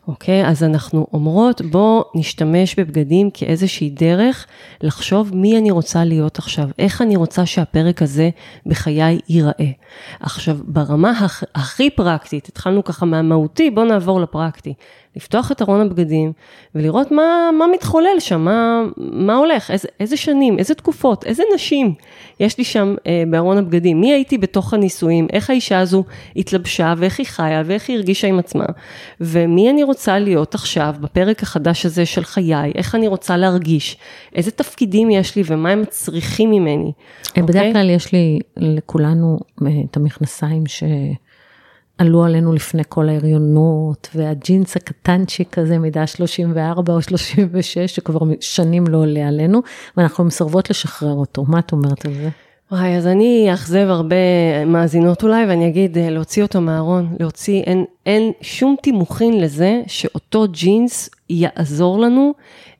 [0.08, 0.48] אוקיי?
[0.48, 4.46] אז אנחנו אומרות, בוא נשתמש בבגדים כאיזושהי דרך
[4.82, 8.30] לחשוב מי אני רוצה להיות עכשיו, איך אני רוצה שהפרק הזה
[8.66, 9.72] בחיי ייראה.
[10.20, 14.74] עכשיו, ברמה הכי פרקטית, התחלנו ככה מהמהותי, בוא נעבור לפרקטי.
[15.18, 16.32] לפתוח את ארון הבגדים
[16.76, 21.94] ולראות מה, מה מתחולל שם, מה, מה הולך, איזה, איזה שנים, איזה תקופות, איזה נשים
[22.40, 26.04] יש לי שם אה, בארון הבגדים, מי הייתי בתוך הנישואים, איך האישה הזו
[26.36, 28.66] התלבשה ואיך היא חיה ואיך היא הרגישה עם עצמה,
[29.22, 33.98] ומי אני רוצה להיות עכשיו בפרק החדש הזה של חיי, איך אני רוצה להרגיש,
[34.36, 36.92] איזה תפקידים יש לי ומה הם צריכים ממני.
[37.38, 37.58] בדרך okay?
[37.58, 37.74] אוקיי?
[37.74, 40.84] כלל יש לי לכולנו אה, את המכנסיים ש...
[41.98, 48.98] עלו עלינו לפני כל ההריונות, והג'ינס הקטנצ'יק הזה, מידה 34 או 36, שכבר שנים לא
[48.98, 49.62] עולה עלינו,
[49.98, 51.46] ואנחנו מסרבות לשחרר אותו.
[51.48, 52.30] מה את אומרת על זה?
[52.72, 54.16] וואי, אז אני אאכזב הרבה
[54.66, 60.48] מאזינות אולי, ואני אגיד, אה, להוציא אותו מהארון, להוציא, אין, אין שום תימוכין לזה שאותו
[60.48, 62.34] ג'ינס יעזור לנו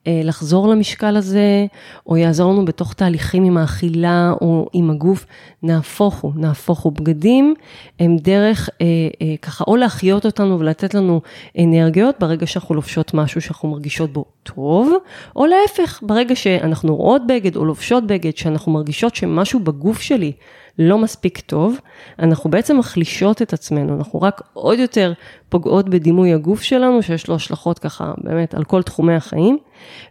[0.08, 1.66] אה, לחזור למשקל הזה,
[2.08, 5.26] או יעזור לנו בתוך תהליכים עם האכילה או עם הגוף,
[5.64, 6.94] נהפוך הוא, נהפוך הוא.
[6.94, 7.54] בגדים
[8.00, 8.86] הם דרך אה,
[9.22, 11.22] אה, ככה או להחיות אותנו ולתת לנו
[11.60, 14.94] אנרגיות ברגע שאנחנו לובשות משהו שאנחנו מרגישות בו טוב,
[15.36, 20.32] או להפך, ברגע שאנחנו רואות בגד או לובשות בגד, שאנחנו מרגישות שמשהו בגוף שלי
[20.80, 21.80] לא מספיק טוב,
[22.20, 25.14] אנחנו בעצם מחלישות את עצמנו, אנחנו רק עוד יותר
[25.50, 29.58] פוגעות בדימוי הגוף שלנו, שיש לו השלכות ככה באמת על כל תחומי החיים,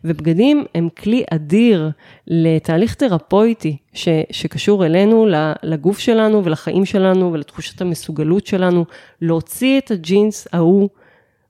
[0.04, 1.90] ובגדים הם כלי אדיר
[2.26, 5.26] לתהליך תרפויטי ש, שקשור אלינו,
[5.62, 8.84] לגוף שלנו ולחיים שלנו ולתחושת המסוגלות שלנו,
[9.22, 10.88] להוציא את הג'ינס ההוא,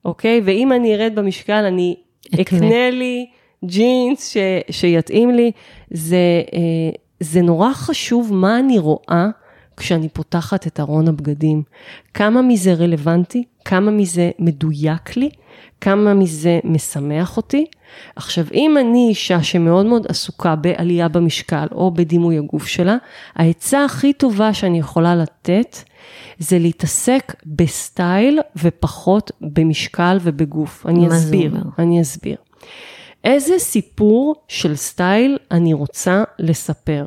[0.05, 0.41] אוקיי?
[0.45, 1.95] ואם אני ארד במשקל, אני
[2.41, 3.25] אקנה לי
[3.65, 4.37] ג'ינס ש,
[4.71, 5.51] שיתאים לי,
[5.91, 6.41] זה...
[7.19, 9.27] זה נורא חשוב מה אני רואה
[9.77, 11.63] כשאני פותחת את ארון הבגדים.
[12.13, 15.29] כמה מזה רלוונטי, כמה מזה מדויק לי,
[15.81, 17.65] כמה מזה משמח אותי.
[18.15, 22.97] עכשיו, אם אני אישה שמאוד מאוד עסוקה בעלייה במשקל או בדימוי הגוף שלה,
[23.35, 25.77] העצה הכי טובה שאני יכולה לתת
[26.39, 30.85] זה להתעסק בסטייל ופחות במשקל ובגוף.
[30.85, 32.37] אני אסביר, אני אסביר.
[33.27, 37.05] איזה סיפור של סטייל אני רוצה לספר?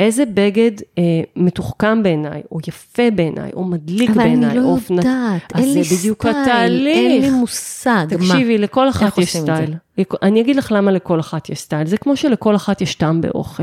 [0.00, 1.02] איזה בגד אה,
[1.36, 5.06] מתוחכם בעיניי, או יפה בעיניי, או מדליק בעיניי, או אופנת...
[5.06, 8.06] אבל אני לא יודעת, אין לי סטייל, אין לי מושג.
[8.08, 8.62] תקשיבי, מה?
[8.62, 9.74] לכל אחת יש סטייל.
[10.22, 13.62] אני אגיד לך למה לכל אחת יש סטייל, זה כמו שלכל אחת יש טעם באוכל.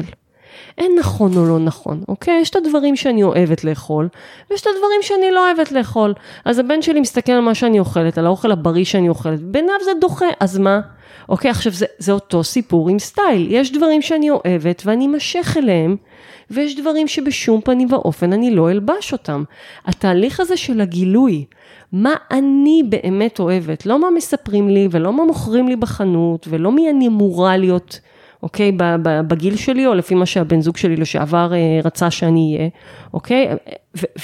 [0.78, 2.40] אין נכון או לא נכון, אוקיי?
[2.42, 4.08] יש את הדברים שאני אוהבת לאכול,
[4.52, 6.14] ויש את הדברים שאני לא אוהבת לאכול.
[6.46, 9.92] אז הבן שלי מסתכל על מה שאני אוכלת, על האוכל הבריא שאני אוכלת, בעיניו זה
[10.02, 10.82] דוחה, אז מה?
[11.30, 13.48] אוקיי, עכשיו זה, זה אותו סיפור עם סטייל.
[13.50, 15.96] יש דברים שאני אוהבת ואני אמשך אליהם,
[16.52, 19.44] ויש דברים שבשום פנים ואופן אני לא אלבש אותם.
[19.86, 21.46] התהליך הזה של הגילוי,
[21.92, 26.90] מה אני באמת אוהבת, לא מה מספרים לי ולא מה מוכרים לי בחנות ולא מי
[26.90, 28.00] אני אמורה להיות,
[28.44, 28.72] אוקיי,
[29.28, 32.70] בגיל שלי או לפי מה שהבן זוג שלי לשעבר אה, רצה שאני אהיה,
[33.14, 33.48] אוקיי,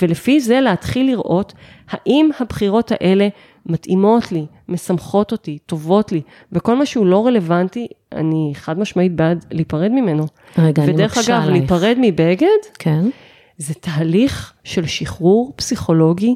[0.01, 1.53] ולפי זה להתחיל לראות
[1.89, 3.27] האם הבחירות האלה
[3.65, 9.45] מתאימות לי, משמחות אותי, טובות לי, וכל מה שהוא לא רלוונטי, אני חד משמעית בעד
[9.51, 10.25] להיפרד ממנו.
[10.57, 11.17] רגע, אני מקשה עלייך.
[11.17, 12.47] ודרך אגב, להיפרד מבגד,
[12.79, 13.09] כן.
[13.57, 16.35] זה תהליך של שחרור פסיכולוגי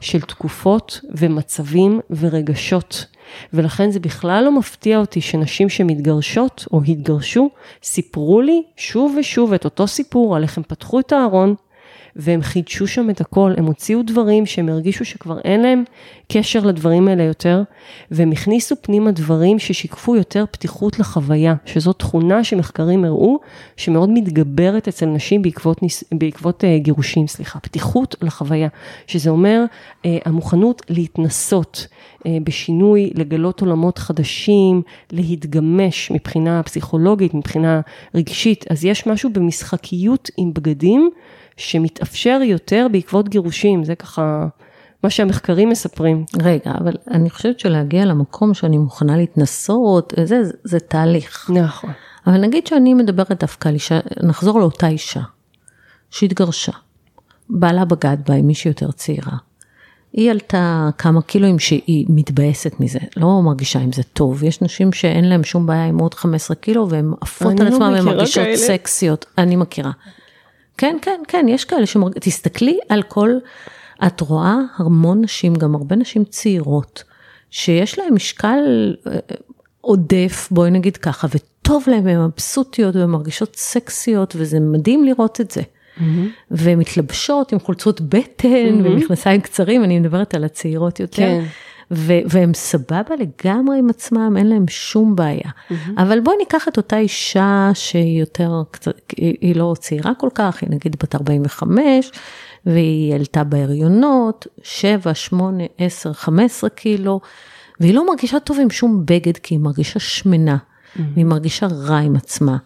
[0.00, 3.06] של תקופות ומצבים ורגשות.
[3.52, 7.50] ולכן זה בכלל לא מפתיע אותי שנשים שמתגרשות או התגרשו,
[7.82, 11.54] סיפרו לי שוב ושוב את אותו סיפור על איך הם פתחו את הארון,
[12.16, 15.84] והם חידשו שם את הכל, הם הוציאו דברים שהם הרגישו שכבר אין להם
[16.32, 17.62] קשר לדברים האלה יותר,
[18.10, 23.38] והם הכניסו פנימה דברים ששיקפו יותר פתיחות לחוויה, שזו תכונה שמחקרים הראו
[23.76, 28.68] שמאוד מתגברת אצל נשים בעקבות, ניס, בעקבות uh, גירושים, סליחה, פתיחות לחוויה,
[29.06, 31.86] שזה אומר uh, המוכנות להתנסות
[32.18, 37.80] uh, בשינוי, לגלות עולמות חדשים, להתגמש מבחינה פסיכולוגית, מבחינה
[38.14, 41.10] רגשית, אז יש משהו במשחקיות עם בגדים.
[41.56, 44.46] שמתאפשר יותר בעקבות גירושים, זה ככה
[45.04, 46.24] מה שהמחקרים מספרים.
[46.42, 51.50] רגע, אבל אני חושבת שלהגיע למקום שאני מוכנה להתנסות, זה, זה, תהליך.
[51.50, 51.90] נכון.
[52.26, 55.20] אבל נגיד שאני מדברת דווקא על אישה, נחזור לאותה אישה
[56.10, 56.72] שהתגרשה,
[57.50, 59.36] בעלה בגד בה עם מישהי יותר צעירה.
[60.12, 64.44] היא עלתה כמה קילואים שהיא מתבאסת מזה, לא מרגישה עם זה טוב.
[64.44, 67.92] יש נשים שאין להן שום בעיה עם עוד 15 קילו והן עפות על לא עצמן
[67.92, 68.56] והן מכירה מרגישות כאלה.
[68.56, 69.26] סקסיות.
[69.38, 69.90] אני מכירה.
[70.78, 73.30] כן, כן, כן, יש כאלה שמרגישות, תסתכלי על כל,
[74.06, 77.04] את רואה המון נשים, גם הרבה נשים צעירות,
[77.50, 79.12] שיש להן משקל אה,
[79.80, 85.50] עודף, בואי נגיד ככה, וטוב להן, והן מבסוטיות והן מרגישות סקסיות, וזה מדהים לראות את
[85.50, 85.62] זה.
[86.50, 91.16] והן מתלבשות עם חולצות בטן ומכנסיים קצרים, אני מדברת על הצעירות יותר.
[91.16, 91.44] כן.
[91.90, 95.50] ו- והם סבבה לגמרי עם עצמם, אין להם שום בעיה.
[95.98, 98.62] אבל בואי ניקח את אותה אישה שהיא יותר,
[99.16, 102.10] היא, היא לא צעירה כל כך, היא נגיד בת 45,
[102.66, 107.20] והיא העלתה בהריונות, 7, 8, 10, 15 קילו,
[107.80, 110.56] והיא לא מרגישה טוב עם שום בגד, כי היא מרגישה שמנה,
[111.14, 112.56] והיא מרגישה רע עם עצמה.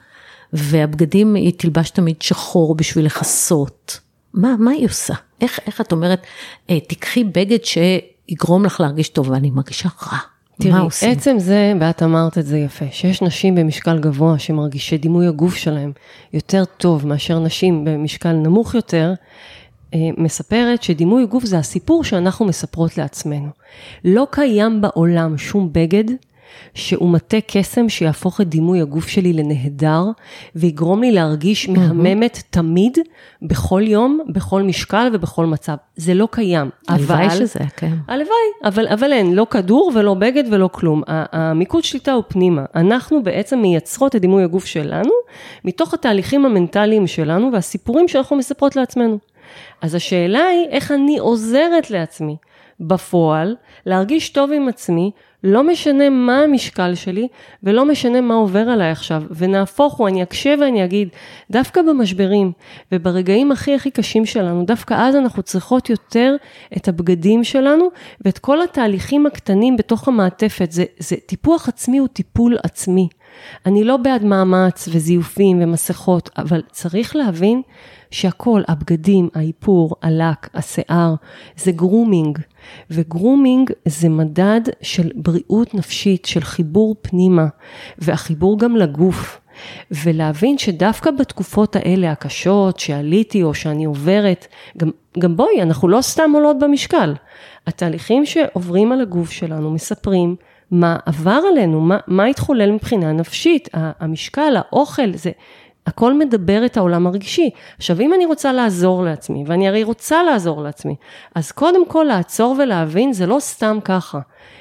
[0.53, 4.01] והבגדים, היא תלבש תמיד שחור בשביל לכסות.
[4.35, 5.15] מה, מה היא עושה?
[5.41, 6.23] איך, איך את אומרת,
[6.71, 7.65] אה, תיקחי בגד
[8.29, 10.19] שיגרום לך להרגיש טוב, ואני מרגישה רע.
[10.61, 10.87] תראי?
[11.03, 15.93] עצם זה, ואת אמרת את זה יפה, שיש נשים במשקל גבוה שמרגישי דימוי הגוף שלהם
[16.33, 19.15] יותר טוב מאשר נשים במשקל נמוך יותר,
[19.95, 23.49] אה, מספרת שדימוי גוף זה הסיפור שאנחנו מספרות לעצמנו.
[24.05, 26.05] לא קיים בעולם שום בגד
[26.75, 30.03] שהוא מטה קסם שיהפוך את דימוי הגוף שלי לנהדר
[30.57, 32.99] ויגרום לי להרגיש מהממת תמיד,
[33.43, 35.75] בכל יום, בכל משקל ובכל מצב.
[35.97, 36.71] זה לא קיים.
[36.89, 37.97] הלוואי אבל- שזה היה קיים.
[38.09, 38.33] הלוואי,
[38.65, 41.03] אבל, אבל אין, לא כדור ולא בגד ולא כלום.
[41.07, 42.65] המיקוד שליטה הוא פנימה.
[42.75, 45.11] אנחנו בעצם מייצרות את דימוי הגוף שלנו,
[45.65, 49.19] מתוך התהליכים המנטליים שלנו והסיפורים שאנחנו מספרות לעצמנו.
[49.83, 52.37] אז השאלה היא, איך אני עוזרת לעצמי
[52.81, 53.57] בפועל
[53.87, 55.11] להרגיש טוב עם עצמי,
[55.45, 57.29] לא משנה מה המשקל שלי
[57.63, 61.09] ולא משנה מה עובר עליי עכשיו, ונהפוך הוא, אני אקשה ואני אגיד,
[61.51, 62.53] דווקא במשברים
[62.93, 66.37] וברגעים הכי הכי קשים שלנו, דווקא אז אנחנו צריכות יותר
[66.77, 67.89] את הבגדים שלנו
[68.25, 73.09] ואת כל התהליכים הקטנים בתוך המעטפת, זה, זה טיפוח עצמי הוא טיפול עצמי.
[73.67, 77.63] אני לא בעד מאמץ וזיופים ומסכות, אבל צריך להבין
[78.11, 81.15] שהכל, הבגדים, האיפור, הלק, השיער,
[81.57, 82.39] זה grooming.
[82.91, 87.47] ו grooming זה מדד של בריאות נפשית, של חיבור פנימה,
[87.99, 89.41] והחיבור גם לגוף.
[89.91, 96.31] ולהבין שדווקא בתקופות האלה הקשות, שעליתי או שאני עוברת, גם, גם בואי, אנחנו לא סתם
[96.35, 97.15] עולות במשקל.
[97.67, 100.37] התהליכים שעוברים על הגוף שלנו מספרים
[100.71, 105.31] מה עבר עלינו, מה, מה התחולל מבחינה נפשית, המשקל, האוכל, זה,
[105.89, 107.51] הכל מדבר את העולם הרגשי.
[107.77, 110.95] עכשיו, אם אני רוצה לעזור לעצמי, ואני הרי רוצה לעזור לעצמי,
[111.35, 114.19] אז קודם כל לעצור ולהבין, זה לא סתם ככה.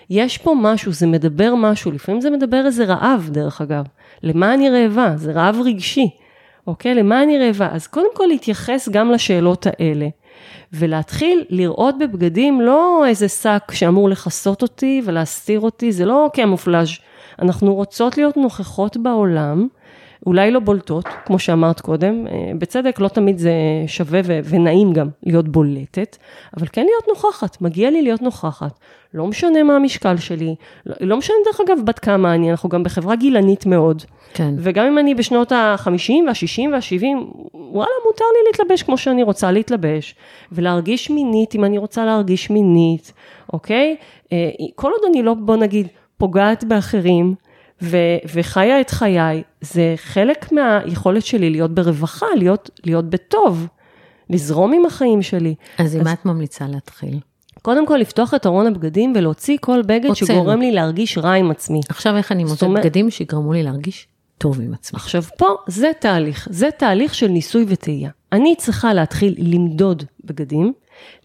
[0.10, 3.84] יש פה משהו, זה מדבר משהו, לפעמים זה מדבר איזה רעב, דרך אגב.
[4.24, 5.13] למה אני רעבה?
[5.16, 6.10] זה רעב רגשי,
[6.68, 6.96] אוקיי?
[6.96, 7.70] למה אני רעבה?
[7.72, 10.08] אז קודם כל להתייחס גם לשאלות האלה.
[10.74, 16.90] ולהתחיל לראות בבגדים לא איזה שק שאמור לכסות אותי ולהסתיר אותי, זה לא קמופלאז'.
[17.42, 19.68] אנחנו רוצות להיות נוכחות בעולם,
[20.28, 23.52] אולי לא בולטות, כמו שאמרת קודם, אה, בצדק לא תמיד זה
[23.88, 26.18] שווה ו- ונעים גם להיות בולטת,
[26.58, 28.80] אבל כן להיות נוכחת, מגיע לי להיות נוכחת.
[29.13, 32.84] לא משנה מה המשקל שלי, לא, לא משנה דרך אגב בת כמה אני, אנחנו גם
[32.84, 34.04] בחברה גילנית מאוד.
[34.34, 34.54] כן.
[34.58, 37.06] וגם אם אני בשנות ה-50 וה-60 וה-70,
[37.54, 40.16] וואלה, מותר לי להתלבש כמו שאני רוצה להתלבש,
[40.52, 43.13] ולהרגיש מינית אם אני רוצה להרגיש מינית,
[43.54, 43.96] אוקיי?
[44.32, 45.88] אה, כל עוד אני לא, בוא נגיד,
[46.18, 47.36] פוגעת באחרים,
[47.82, 47.98] ו-
[48.34, 53.68] וחיה את חיי, זה חלק מהיכולת שלי להיות ברווחה, להיות, להיות בטוב,
[54.30, 55.56] לזרום עם החיים שלי.
[55.78, 57.20] אז עם מה את ממליצה להתחיל?
[57.62, 60.16] קודם כל, לפתוח את ארון הבגדים ולהוציא כל בגד הוצאנו.
[60.28, 61.80] שגורם לי להרגיש רע עם עצמי.
[61.90, 64.98] עכשיו איך אני מוצאת אומרת- בגדים שיגרמו לי להרגיש טוב עם עצמי?
[64.98, 68.10] עכשיו פה זה תהליך, זה תהליך של ניסוי וטעייה.
[68.32, 70.74] אני צריכה להתחיל למדוד בגדים,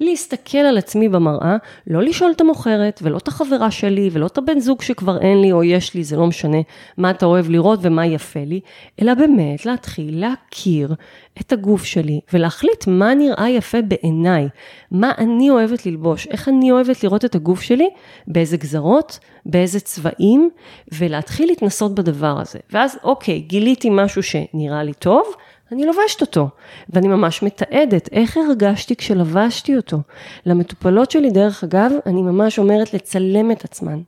[0.00, 1.56] להסתכל על עצמי במראה,
[1.87, 5.52] לא לשאול את המוכרת ולא את החברה שלי ולא את הבן זוג שכבר אין לי
[5.52, 6.58] או יש לי, זה לא משנה
[6.98, 8.61] מה אתה אוהב לראות ומה יפה לי,
[9.02, 10.94] אלא באמת להתחיל להכיר
[11.40, 14.48] את הגוף שלי ולהחליט מה נראה יפה בעיניי,
[14.90, 17.88] מה אני אוהבת ללבוש, איך אני אוהבת לראות את הגוף שלי,
[18.26, 20.50] באיזה גזרות, באיזה צבעים,
[20.92, 22.58] ולהתחיל להתנסות בדבר הזה.
[22.72, 25.35] ואז אוקיי, גיליתי משהו שנראה לי טוב,
[25.72, 26.48] אני לובשת אותו,
[26.88, 29.98] ואני ממש מתעדת איך הרגשתי כשלבשתי אותו.
[30.46, 34.00] למטופלות שלי, דרך אגב, אני ממש אומרת לצלם את עצמן.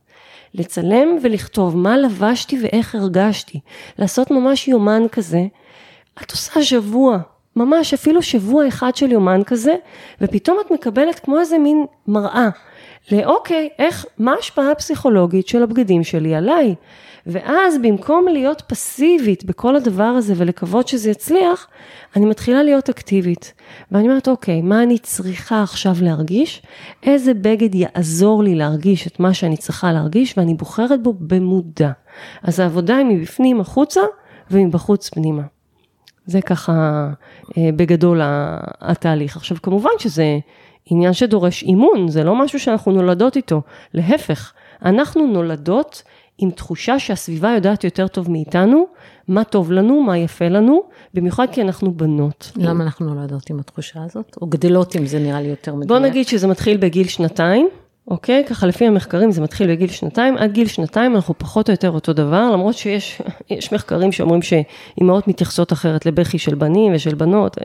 [0.54, 3.60] לצלם ולכתוב מה לבשתי ואיך הרגשתי.
[3.98, 5.42] לעשות ממש יומן כזה.
[6.22, 7.18] את עושה שבוע,
[7.56, 9.74] ממש אפילו שבוע אחד של יומן כזה,
[10.20, 12.48] ופתאום את מקבלת כמו איזה מין מראה.
[13.12, 16.74] לאוקיי, איך, מה ההשפעה הפסיכולוגית של הבגדים שלי עליי?
[17.26, 21.68] ואז במקום להיות פסיבית בכל הדבר הזה ולקוות שזה יצליח,
[22.16, 23.54] אני מתחילה להיות אקטיבית.
[23.92, 26.62] ואני אומרת, אוקיי, מה אני צריכה עכשיו להרגיש?
[27.02, 31.90] איזה בגד יעזור לי להרגיש את מה שאני צריכה להרגיש, ואני בוחרת בו במודע.
[32.42, 34.00] אז העבודה היא מבפנים החוצה
[34.50, 35.42] ומבחוץ פנימה.
[36.26, 37.08] זה ככה
[37.58, 38.20] אה, בגדול
[38.80, 39.36] התהליך.
[39.36, 40.38] עכשיו, כמובן שזה
[40.86, 43.62] עניין שדורש אימון, זה לא משהו שאנחנו נולדות איתו,
[43.94, 44.52] להפך,
[44.84, 46.02] אנחנו נולדות
[46.38, 48.86] עם תחושה שהסביבה יודעת יותר טוב מאיתנו,
[49.28, 50.82] מה טוב לנו, מה יפה לנו,
[51.14, 52.52] במיוחד כי אנחנו בנות.
[52.56, 54.36] למה אנחנו נולדות עם התחושה הזאת?
[54.42, 55.88] או גדלות עם זה נראה לי יותר מדויק?
[55.88, 57.68] בוא נגיד שזה מתחיל בגיל שנתיים,
[58.08, 58.44] אוקיי?
[58.48, 62.12] ככה לפי המחקרים זה מתחיל בגיל שנתיים, עד גיל שנתיים אנחנו פחות או יותר אותו
[62.12, 67.58] דבר, למרות שיש מחקרים שאומרים שאימהות מתייחסות אחרת לבכי של בנים ושל בנות.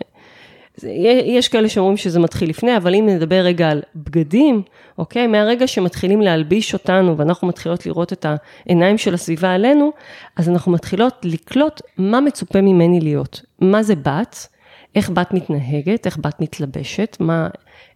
[1.26, 4.62] יש כאלה שאומרים שזה מתחיל לפני, אבל אם נדבר רגע על בגדים,
[4.98, 5.28] אוקיי?
[5.28, 8.26] מהרגע שמתחילים להלביש אותנו ואנחנו מתחילות לראות את
[8.65, 9.92] העיניים של הסביבה עלינו,
[10.36, 13.42] אז אנחנו מתחילות לקלוט מה מצופה ממני להיות.
[13.62, 14.48] מה זה בת?
[14.96, 17.48] איך בת מתנהגת, איך בת מתלבשת, מה,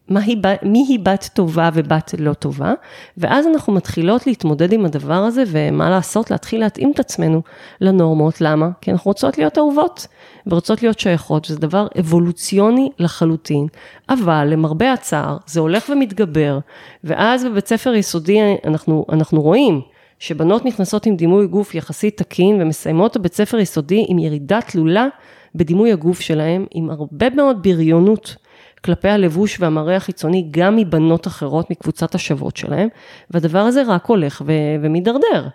[0.10, 2.74] מי היא בת טובה ובת לא טובה,
[3.18, 7.42] ואז אנחנו מתחילות להתמודד עם הדבר הזה, ומה לעשות, להתחיל להתאים את עצמנו
[7.82, 8.70] לנורמות, למה?
[8.82, 10.08] כי אנחנו רוצות להיות אהובות,
[10.48, 13.68] ורוצות להיות שייכות, וזה דבר אבולוציוני לחלוטין,
[14.10, 16.60] אבל למרבה הצער, זה הולך ומתגבר,
[17.04, 19.82] ואז בבית ספר יסודי אנחנו, אנחנו רואים,
[20.20, 25.08] שבנות נכנסות עם דימוי גוף יחסית תקין ומסיימות את ספר יסודי עם ירידה תלולה
[25.56, 28.36] בדימוי הגוף שלהם, עם הרבה מאוד בריונות
[28.86, 32.88] כלפי הלבוש והמראה החיצוני גם מבנות אחרות מקבוצת השוות שלהם,
[33.32, 35.48] והדבר הזה רק הולך ו- ומידרדר.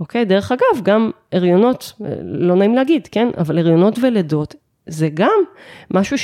[0.00, 0.24] אוקיי?
[0.24, 3.28] דרך אגב, גם הריונות, לא נעים להגיד, כן?
[3.38, 4.54] אבל הריונות ולידות
[4.86, 5.38] זה גם
[5.90, 6.16] משהו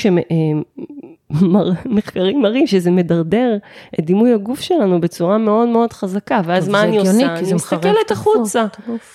[1.30, 3.56] שמחקרים אה, מראים שזה מדרדר
[3.98, 7.38] את דימוי הגוף שלנו בצורה מאוד מאוד חזקה, ואז מה אני הגיוני, עושה?
[7.38, 8.64] אני מסתכלת החוצה,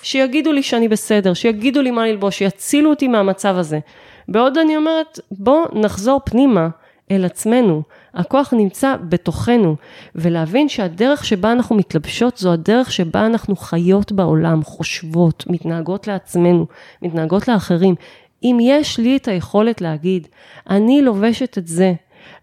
[0.02, 3.80] שיגידו לי שאני בסדר, שיגידו לי מה ללבוש, שיצילו אותי מהמצב הזה.
[4.28, 6.68] בעוד אני אומרת, בוא נחזור פנימה.
[7.12, 7.82] אל עצמנו.
[8.14, 9.76] הכוח נמצא בתוכנו,
[10.16, 16.66] ולהבין שהדרך שבה אנחנו מתלבשות זו הדרך שבה אנחנו חיות בעולם, חושבות, מתנהגות לעצמנו,
[17.02, 17.96] מתנהגות לאחרים.
[18.44, 20.28] אם יש לי את היכולת להגיד,
[20.70, 21.94] אני לובשת את זה,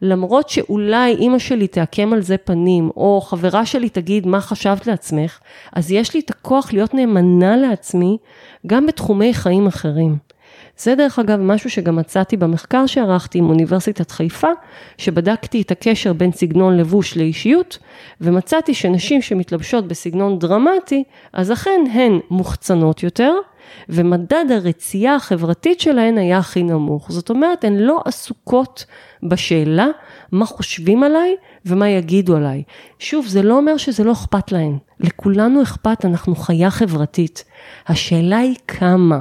[0.02, 5.38] למרות שאולי אימא שלי תעקם על זה פנים, או חברה שלי תגיד מה חשבת לעצמך,
[5.72, 8.18] אז יש לי את הכוח להיות נאמנה לעצמי
[8.66, 10.16] גם בתחומי חיים אחרים.
[10.78, 14.48] זה דרך אגב משהו שגם מצאתי במחקר שערכתי עם אוניברסיטת חיפה,
[14.98, 17.78] שבדקתי את הקשר בין סגנון לבוש לאישיות,
[18.20, 23.32] ומצאתי שנשים שמתלבשות בסגנון דרמטי, אז אכן הן מוחצנות יותר,
[23.88, 27.12] ומדד הרצייה החברתית שלהן היה הכי נמוך.
[27.12, 28.84] זאת אומרת, הן לא עסוקות
[29.22, 29.86] בשאלה
[30.32, 32.62] מה חושבים עליי ומה יגידו עליי.
[32.98, 34.78] שוב, זה לא אומר שזה לא אכפת להן.
[35.00, 37.44] לכולנו אכפת, אנחנו חיה חברתית.
[37.88, 39.18] השאלה היא כמה.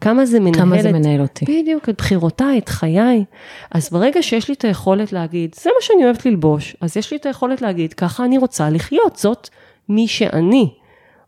[0.00, 0.54] כמה זה מנהל...
[0.54, 1.44] כמה זה מנהל אותי.
[1.44, 3.24] בדיוק, את בחירותיי, את חיי.
[3.70, 7.16] אז ברגע שיש לי את היכולת להגיד, זה מה שאני אוהבת ללבוש, אז יש לי
[7.16, 9.48] את היכולת להגיד, ככה אני רוצה לחיות, זאת
[9.88, 10.68] מי שאני.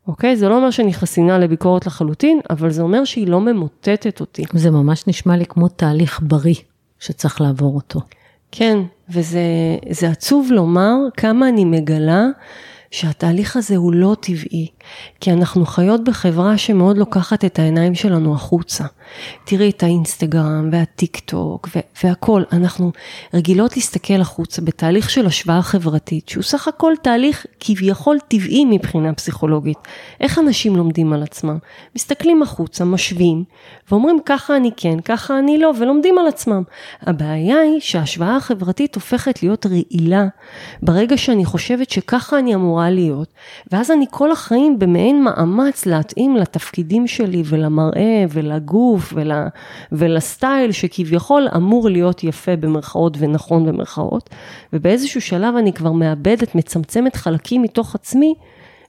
[0.07, 0.35] אוקיי?
[0.35, 4.43] זה לא אומר שאני חסינה לביקורת לחלוטין, אבל זה אומר שהיא לא ממוטטת אותי.
[4.53, 6.55] זה ממש נשמע לי כמו תהליך בריא
[6.99, 7.99] שצריך לעבור אותו.
[8.51, 8.77] כן,
[9.09, 12.25] וזה עצוב לומר כמה אני מגלה
[12.91, 14.67] שהתהליך הזה הוא לא טבעי,
[15.19, 18.83] כי אנחנו חיות בחברה שמאוד לוקחת את העיניים שלנו החוצה.
[19.45, 21.69] תראי את האינסטגרם והטיק טוק
[22.03, 22.91] והכל, אנחנו
[23.33, 29.77] רגילות להסתכל החוצה בתהליך של השוואה חברתית, שהוא סך הכל תהליך כביכול טבעי מבחינה פסיכולוגית.
[30.19, 31.57] איך אנשים לומדים על עצמם?
[31.95, 33.43] מסתכלים החוצה, משווים,
[33.91, 36.63] ואומרים ככה אני כן, ככה אני לא, ולומדים על עצמם.
[37.01, 40.27] הבעיה היא שההשוואה החברתית הופכת להיות רעילה,
[40.81, 43.33] ברגע שאני חושבת שככה אני אמורה להיות,
[43.71, 48.95] ואז אני כל החיים במעין מאמץ להתאים לתפקידים שלי ולמראה ולגוף.
[48.95, 49.31] לגוף ול,
[49.91, 54.29] ולסטייל שכביכול אמור להיות יפה במרכאות ונכון במרכאות,
[54.73, 58.33] ובאיזשהו שלב אני כבר מאבדת, מצמצמת חלקים מתוך עצמי,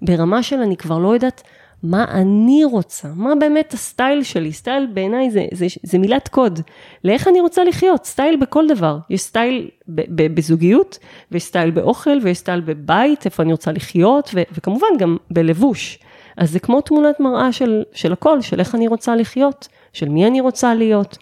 [0.03, 1.43] ברמה של אני כבר לא יודעת
[1.91, 6.61] מה אני רוצה, מה באמת הסטייל שלי, סטייל בעיניי זה, זה, זה מילת קוד,
[7.05, 10.99] לאיך אני רוצה לחיות, סטייל בכל דבר, יש סטייל ב, ב, בזוגיות,
[11.33, 15.99] ויש סטייל באוכל, ויש סטייל בבית, איפה אני רוצה לחיות, ו, וכמובן גם בלבוש.
[16.37, 19.69] אז זה כמו תמונת מראה של, של הכל, של איך אני רוצה לחיות.
[19.97, 21.19] של מי אני רוצה להיות.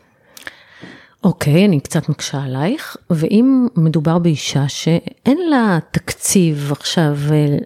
[1.25, 7.59] אוקיי, okay, אני קצת מקשה עלייך, ואם מדובר באישה שאין לה תקציב עכשיו, אה,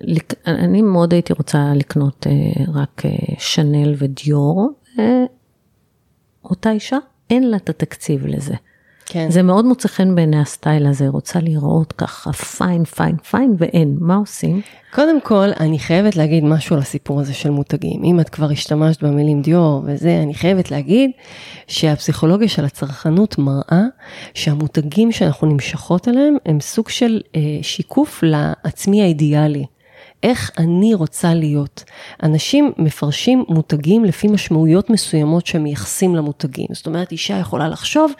[0.46, 4.70] אני מאוד הייתי רוצה לקנות אה, רק אה, שנל ודיור,
[6.44, 6.96] אותה אישה,
[7.30, 8.54] אין לה את התקציב לזה.
[9.08, 9.30] כן.
[9.30, 14.16] זה מאוד מוצא חן בעיני הסטייל הזה, רוצה להיראות ככה פיין, פיין, פיין, ואין, מה
[14.16, 14.60] עושים?
[14.94, 18.04] קודם כל, אני חייבת להגיד משהו על הסיפור הזה של מותגים.
[18.04, 21.10] אם את כבר השתמשת במילים דיור וזה, אני חייבת להגיד
[21.66, 23.82] שהפסיכולוגיה של הצרכנות מראה
[24.34, 29.64] שהמותגים שאנחנו נמשכות אליהם הם סוג של אה, שיקוף לעצמי האידיאלי.
[30.22, 31.84] איך אני רוצה להיות.
[32.22, 36.66] אנשים מפרשים מותגים לפי משמעויות מסוימות שמייחסים למותגים.
[36.72, 38.12] זאת אומרת, אישה יכולה לחשוב,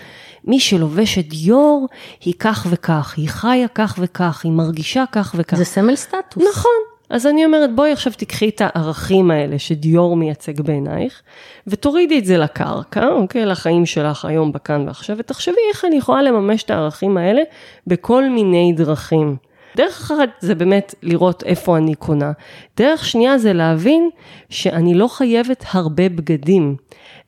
[0.45, 1.87] מי שלובשת דיור,
[2.25, 5.57] היא כך וכך, היא חיה כך וכך, היא מרגישה כך וכך.
[5.57, 6.45] זה סמל סטטוס.
[6.51, 6.99] נכון.
[7.11, 11.23] אז אני אומרת, בואי עכשיו תיקחי את הערכים האלה שדיור מייצג בעינייך,
[11.67, 13.47] ותורידי את זה לקרקע, אוקיי?
[13.47, 17.43] לחיים שלך היום, בכאן ועכשיו, ותחשבי איך אני יכולה לממש את הערכים האלה
[17.87, 19.37] בכל מיני דרכים.
[19.77, 22.33] דרך אחת זה באמת לראות איפה אני קונה.
[22.77, 24.11] דרך שנייה זה להבין
[24.51, 26.77] שאני לא חייבת הרבה בגדים,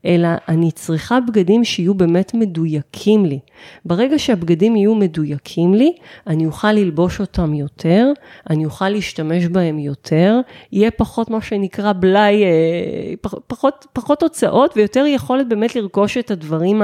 [0.04, 3.38] אלא אני צריכה בגדים שיהיו באמת מדויקים לי.
[3.84, 5.92] ברגע שהבגדים יהיו מדויקים לי,
[6.26, 8.12] אני אוכל ללבוש אותם יותר,
[8.50, 10.40] אני אוכל להשתמש בהם יותר,
[10.72, 16.82] יהיה פחות מה שנקרא בלאי, אה, פחות, פחות הוצאות ויותר יכולת באמת לרכוש את הדברים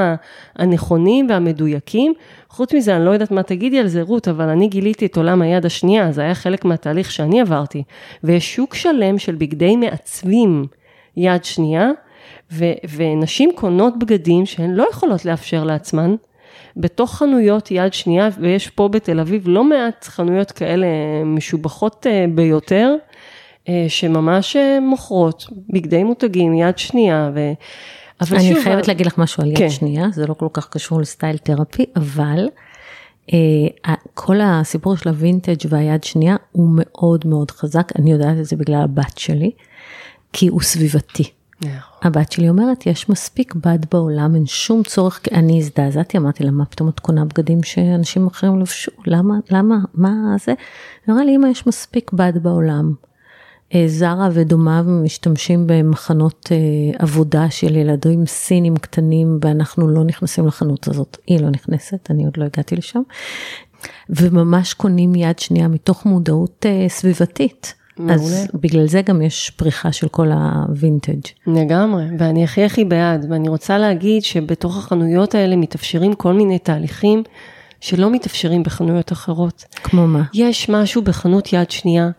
[0.57, 2.13] הנכונים והמדויקים.
[2.49, 5.43] חוץ מזה, אני לא יודעת מה תגידי על זה, רות, אבל אני גיליתי את עולם
[5.43, 7.83] היד השנייה, זה היה חלק מהתהליך שאני עברתי.
[8.25, 10.67] ויש שוק שלם של בגדי מעצבים
[11.17, 11.91] יד שנייה,
[12.53, 16.15] ו- ונשים קונות בגדים שהן לא יכולות לאפשר לעצמן,
[16.77, 20.87] בתוך חנויות יד שנייה, ויש פה בתל אביב לא מעט חנויות כאלה
[21.25, 22.95] משובחות אה, ביותר,
[23.69, 27.31] אה, שממש אה, מוכרות בגדי מותגים יד שנייה.
[27.35, 27.53] ו...
[28.21, 28.89] אבל אני שוב, חייבת.
[28.89, 29.71] להגיד לך משהו על יד כן.
[29.71, 32.49] שנייה, זה לא כל כך קשור לסטייל תרפי, אבל
[33.33, 38.57] אה, כל הסיפור של הווינטג' והיד שנייה הוא מאוד מאוד חזק, אני יודעת את זה
[38.57, 39.51] בגלל הבת שלי,
[40.33, 41.31] כי הוא סביבתי.
[41.61, 41.99] נכון.
[42.03, 46.65] הבת שלי אומרת, יש מספיק בד בעולם, אין שום צורך, אני הזדעזעתי, אמרתי לה, מה
[46.65, 50.55] פתאום את קונה בגדים שאנשים אחרים לבשו, למה, למה, מה זה?
[51.07, 52.95] היא אמרה לי, אמא, יש מספיק בד בעולם.
[53.75, 56.57] אה, זרה ודומיו משתמשים במחנות אה,
[56.99, 61.17] עבודה של ילדים סינים קטנים, ואנחנו לא נכנסים לחנות הזאת.
[61.27, 63.03] היא לא נכנסת, אני עוד לא הגעתי לשם.
[64.11, 67.75] וממש קונים יד שנייה מתוך מודעות אה, סביבתית.
[68.11, 71.21] אז בגלל זה גם יש פריחה של כל הווינטג'.
[71.47, 77.23] לגמרי, ואני הכי הכי בעד, ואני רוצה להגיד שבתוך החנויות האלה מתאפשרים כל מיני תהליכים
[77.81, 79.65] שלא מתאפשרים בחנויות אחרות.
[79.83, 80.23] כמו מה?
[80.35, 82.11] יש משהו בחנות יד שנייה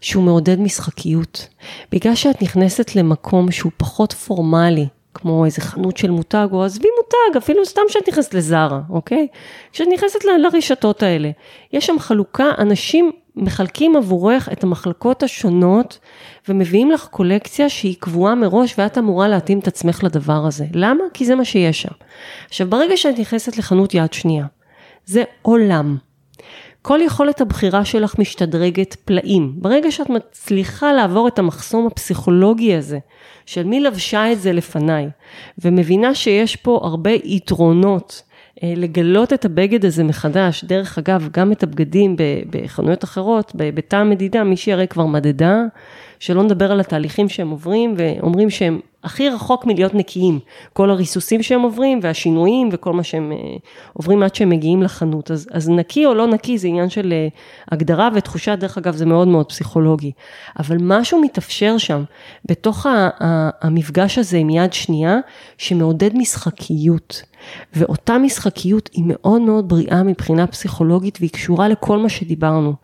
[0.00, 1.48] שהוא מעודד משחקיות.
[1.92, 7.36] בגלל שאת נכנסת למקום שהוא פחות פורמלי, כמו איזה חנות של מותג, או עזבי מותג,
[7.44, 9.26] אפילו סתם שאת נכנסת לזרה, אוקיי?
[9.72, 11.30] כשאת נכנסת ל- לרשתות האלה,
[11.72, 15.98] יש שם חלוקה, אנשים מחלקים עבורך את המחלקות השונות,
[16.48, 20.64] ומביאים לך קולקציה שהיא קבועה מראש, ואת אמורה להתאים את עצמך לדבר הזה.
[20.74, 21.04] למה?
[21.14, 21.92] כי זה מה שיש שם.
[22.48, 24.46] עכשיו, ברגע שאת נכנסת לחנות יד שנייה,
[25.06, 25.96] זה עולם.
[26.82, 29.52] כל יכולת הבחירה שלך משתדרגת פלאים.
[29.56, 32.98] ברגע שאת מצליחה לעבור את המחסום הפסיכולוגי הזה,
[33.46, 35.08] של מי לבשה את זה לפניי,
[35.58, 38.22] ומבינה שיש פה הרבה יתרונות
[38.62, 42.16] לגלות את הבגד הזה מחדש, דרך אגב, גם את הבגדים
[42.50, 45.62] בחנויות אחרות, בתא המדידה, מישהי הרי כבר מדדה,
[46.18, 50.38] שלא נדבר על התהליכים שהם עוברים, ואומרים שהם הכי רחוק מלהיות נקיים.
[50.72, 53.60] כל הריסוסים שהם עוברים, והשינויים, וכל מה שהם uh,
[53.92, 55.30] עוברים עד שהם מגיעים לחנות.
[55.30, 57.38] אז, אז נקי או לא נקי זה עניין של uh,
[57.72, 60.12] הגדרה ותחושה, דרך אגב, זה מאוד מאוד פסיכולוגי.
[60.58, 62.04] אבל משהו מתאפשר שם,
[62.44, 65.18] בתוך ה, ה, המפגש הזה עם יד שנייה,
[65.58, 67.22] שמעודד משחקיות.
[67.72, 72.74] ואותה משחקיות היא מאוד מאוד בריאה מבחינה פסיכולוגית והיא קשורה לכל מה שדיברנו.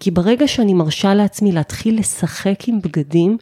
[0.00, 3.38] כי ברגע שאני מרשה לעצמי להתחיל לשחק עם בגדים,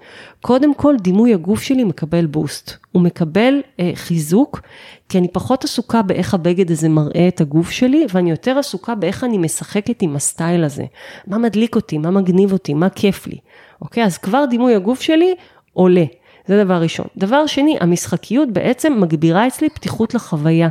[0.47, 2.73] קודם כל דימוי הגוף שלי מקבל בוסט.
[2.93, 4.61] הוא מקבל אה, חיזוק,
[5.09, 9.25] כי אני פחות עסוקה באיך הבגד הזה מראה את הגוף שלי, ואני יותר עסוקה באיך
[9.25, 10.85] אני משחקת עם הסטייל הזה.
[11.27, 13.37] מה מדליק אותי, מה מגניב אותי, מה כיף לי.
[13.83, 14.05] אוקיי?
[14.05, 15.35] אז כבר דימוי הגוף שלי
[15.73, 16.05] עולה.
[16.47, 17.07] זה דבר ראשון.
[17.17, 20.69] דבר שני, המשחקיות בעצם מגבירה אצלי פתיחות לחוויה,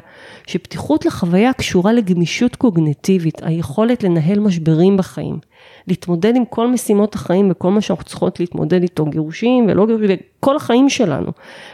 [0.48, 5.40] שפתיחות לחוויה קשורה לגמישות קוגנטיבית, היכולת לנהל משברים בחיים,
[5.88, 10.55] להתמודד עם כל משימות החיים וכל מה שאנחנו צריכות להתמודד איתו, גירושים ולא גירושים, כל
[10.55, 11.32] החיים שלנו.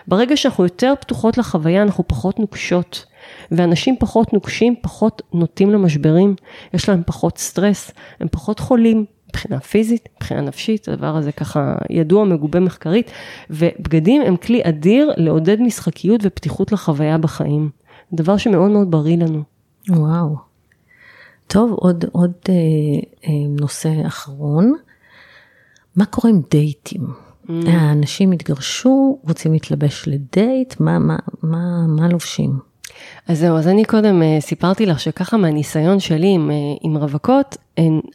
[0.08, 3.06] ברגע שאנחנו יותר פתוחות לחוויה, אנחנו פחות נוקשות.
[3.52, 6.36] ואנשים פחות נוקשים, פחות נוטים למשברים,
[6.74, 12.26] יש להם פחות סטרס, הם פחות חולים, מבחינה פיזית, מבחינה נפשית, הדבר הזה ככה ידוע,
[12.26, 13.12] מגובה מחקרית,
[13.50, 17.70] ובגדים הם כלי אדיר לעודד משחקיות ופתיחות לחוויה בחיים.
[18.14, 19.44] דבר שמאוד מאוד בריא לנו.
[19.90, 20.51] וואו.
[21.52, 22.54] טוב, עוד, עוד אה,
[23.26, 24.74] אה, נושא אחרון.
[25.96, 27.02] מה קורה עם דייטים?
[27.48, 27.52] Mm.
[27.68, 32.60] האנשים התגרשו, רוצים להתלבש לדייט, מה, מה, מה, מה לובשים?
[33.28, 37.58] אז זהו, אז אני קודם אה, סיפרתי לך שככה מהניסיון שלי עם, אה, עם רווקות,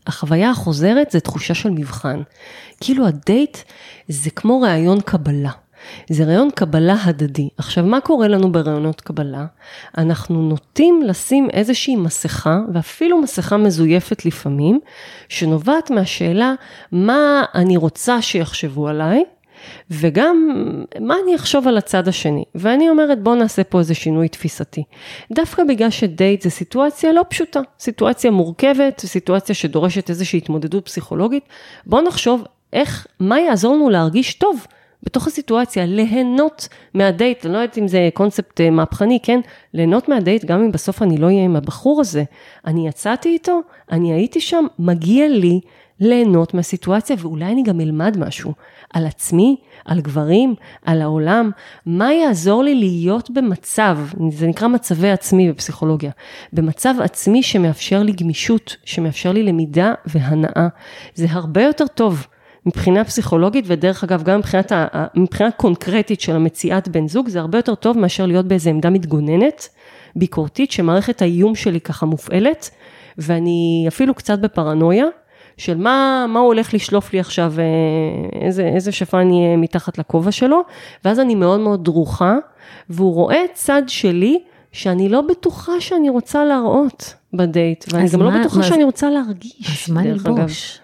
[0.07, 2.23] החוויה החוזרת זה תחושה של מבחן.
[2.81, 3.59] כאילו הדייט
[4.09, 5.51] זה כמו ראיון קבלה.
[6.11, 7.49] זה ראיון קבלה הדדי.
[7.57, 9.47] עכשיו, מה קורה לנו בראיונות קבלה?
[9.99, 14.81] אנחנו נוטים לשים איזושהי מסכה, ואפילו מסכה מזויפת לפעמים,
[15.29, 16.55] שנובעת מהשאלה
[16.93, 19.25] מה אני רוצה שיחשבו עליי,
[19.91, 20.51] וגם
[21.01, 22.45] מה אני אחשוב על הצד השני.
[22.55, 24.83] ואני אומרת, בוא נעשה פה איזה שינוי תפיסתי.
[25.33, 31.43] דווקא בגלל שדייט זה סיטואציה לא פשוטה, סיטואציה מורכבת, סיטואציה שדורשת איזושהי התמודדות פסיכולוגית,
[31.87, 34.67] בוא נחשוב איך, מה יעזור לנו להרגיש טוב
[35.07, 39.41] בתוך הסיטואציה, ליהנות מהדייט, אני לא יודעת אם זה קונספט אה, מהפכני, כן?
[39.75, 42.25] ליהנות מהדייט, גם אם בסוף אני לא אהיה עם הבחור הזה.
[42.67, 43.61] אני יצאתי איתו,
[43.93, 45.61] אני הייתי שם, מגיע לי
[46.01, 48.53] ליהנות מהסיטואציה, ואולי אני גם אלמד משהו
[48.95, 50.55] על עצמי, על גברים,
[50.85, 51.51] על העולם,
[51.87, 53.99] מה יעזור לי להיות במצב,
[54.31, 56.11] זה נקרא מצבי עצמי בפסיכולוגיה,
[56.53, 60.69] במצב עצמי שמאפשר לי גמישות, שמאפשר לי למידה והנאה.
[61.15, 62.27] זה הרבה יותר טוב.
[62.67, 64.73] מבחינה פסיכולוגית, ודרך אגב, גם מבחינת,
[65.15, 69.69] מבחינה קונקרטית של המציאת בן זוג, זה הרבה יותר טוב מאשר להיות באיזה עמדה מתגוננת,
[70.17, 72.71] ביקורתית, שמערכת האיום שלי ככה מופעלת,
[73.19, 75.07] ואני אפילו קצת בפרנויה,
[75.57, 77.65] של מה, מה הוא הולך לשלוף לי עכשיו, אה,
[78.47, 80.61] איזה, איזה שפן יהיה מתחת לכובע שלו,
[81.05, 82.37] ואז אני מאוד מאוד דרוכה,
[82.91, 84.39] והוא רואה צד שלי,
[84.73, 88.85] שאני לא בטוחה שאני רוצה להראות בדייט, ואני גם לא מה, לא בטוחה מה, שאני
[88.85, 90.81] רוצה להרגיש, אז מה ללבוש?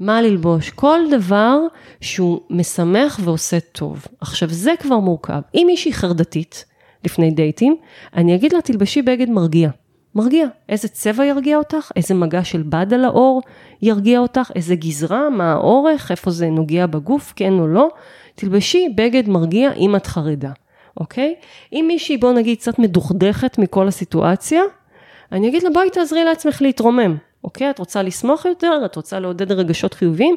[0.00, 1.58] מה ללבוש, כל דבר
[2.00, 4.06] שהוא משמח ועושה טוב.
[4.20, 5.40] עכשיו, זה כבר מורכב.
[5.54, 6.64] אם מישהי חרדתית,
[7.04, 7.76] לפני דייטים,
[8.16, 9.70] אני אגיד לה, תלבשי בגד מרגיע.
[10.14, 10.46] מרגיע.
[10.68, 11.90] איזה צבע ירגיע אותך?
[11.96, 13.42] איזה מגע של בד על האור
[13.82, 14.50] ירגיע אותך?
[14.54, 15.30] איזה גזרה?
[15.30, 16.10] מה האורך?
[16.10, 17.32] איפה זה נוגע בגוף?
[17.36, 17.88] כן או לא?
[18.34, 20.50] תלבשי בגד מרגיע אם את חרדה,
[21.00, 21.34] אוקיי?
[21.72, 24.62] אם מישהי, בוא נגיד, קצת מדוכדכת מכל הסיטואציה,
[25.32, 27.16] אני אגיד לה, בואי תעזרי לעצמך להתרומם.
[27.48, 27.70] אוקיי?
[27.70, 30.36] את רוצה לשמוח יותר, את רוצה לעודד רגשות חיוביים,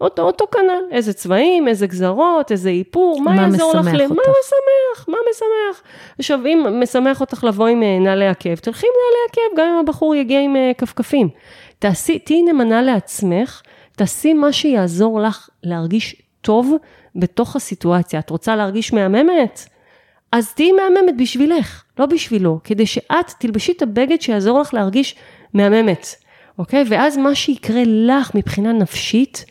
[0.00, 3.76] אותו, אותו כנ"ל, איזה צבעים, איזה גזרות, איזה איפור, מה, מה יעזור לך?
[3.76, 3.88] אותך?
[3.88, 5.08] מה משמח?
[5.08, 5.82] מה משמח?
[6.18, 9.78] עכשיו, אם משמח אותך לבוא עם אה, נעלי עקב, תלכי עם נעלי עקב, גם אם
[9.78, 11.28] הבחור יגיע עם אה, כפכפים.
[11.78, 13.62] תעשי, תהיי נאמנה לעצמך,
[13.96, 16.74] תעשי מה שיעזור לך להרגיש טוב
[17.16, 18.20] בתוך הסיטואציה.
[18.20, 19.66] את רוצה להרגיש מהממת?
[20.32, 25.16] אז תהיי מהממת בשבילך, לא בשבילו, כדי שאת תלבשי את הבגד שיעזור לך להרגיש
[25.54, 26.25] מהממת.
[26.58, 26.84] אוקיי?
[26.88, 29.44] ואז מה שיקרה לך מבחינה נפשית,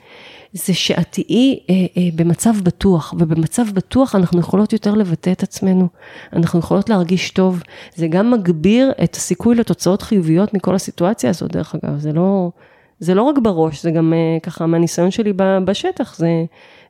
[0.54, 5.88] זה שאת תהיי אה, אה, במצב בטוח, ובמצב בטוח אנחנו יכולות יותר לבטא את עצמנו,
[6.34, 7.64] אנחנו יכולות להרגיש טוב,
[7.96, 12.52] זה גם מגביר את הסיכוי לתוצאות חיוביות מכל הסיטואציה הזאת, דרך אגב, זה לא,
[13.00, 15.34] זה לא רק בראש, זה גם אה, ככה מהניסיון שלי
[15.66, 16.30] בשטח, זה,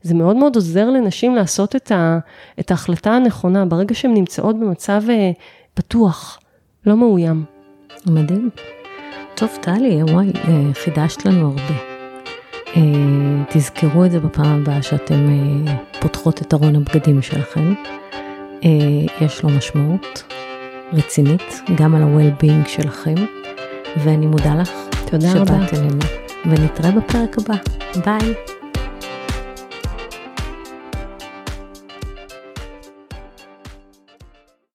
[0.01, 2.19] זה מאוד מאוד עוזר לנשים לעשות את, ה,
[2.59, 5.31] את ההחלטה הנכונה, ברגע שהן נמצאות במצב אה,
[5.73, 6.39] פתוח,
[6.85, 7.43] לא מאוים.
[8.05, 8.74] מדהים.
[9.35, 11.75] טוב, טלי, וואי, אה, חידשת לנו הרבה.
[12.75, 12.81] אה,
[13.49, 17.73] תזכרו את זה בפעם הבאה שאתם אה, פותחות את ארון הבגדים שלכם.
[19.21, 20.23] יש לו משמעות
[20.93, 23.15] רצינית, גם על ה-well-being שלכם,
[23.97, 24.71] ואני מודה לך
[25.11, 25.45] תודה רבה.
[25.45, 25.99] שבאת אלינו,
[26.45, 27.55] ונתראה בפרק הבא.
[28.05, 28.54] ביי.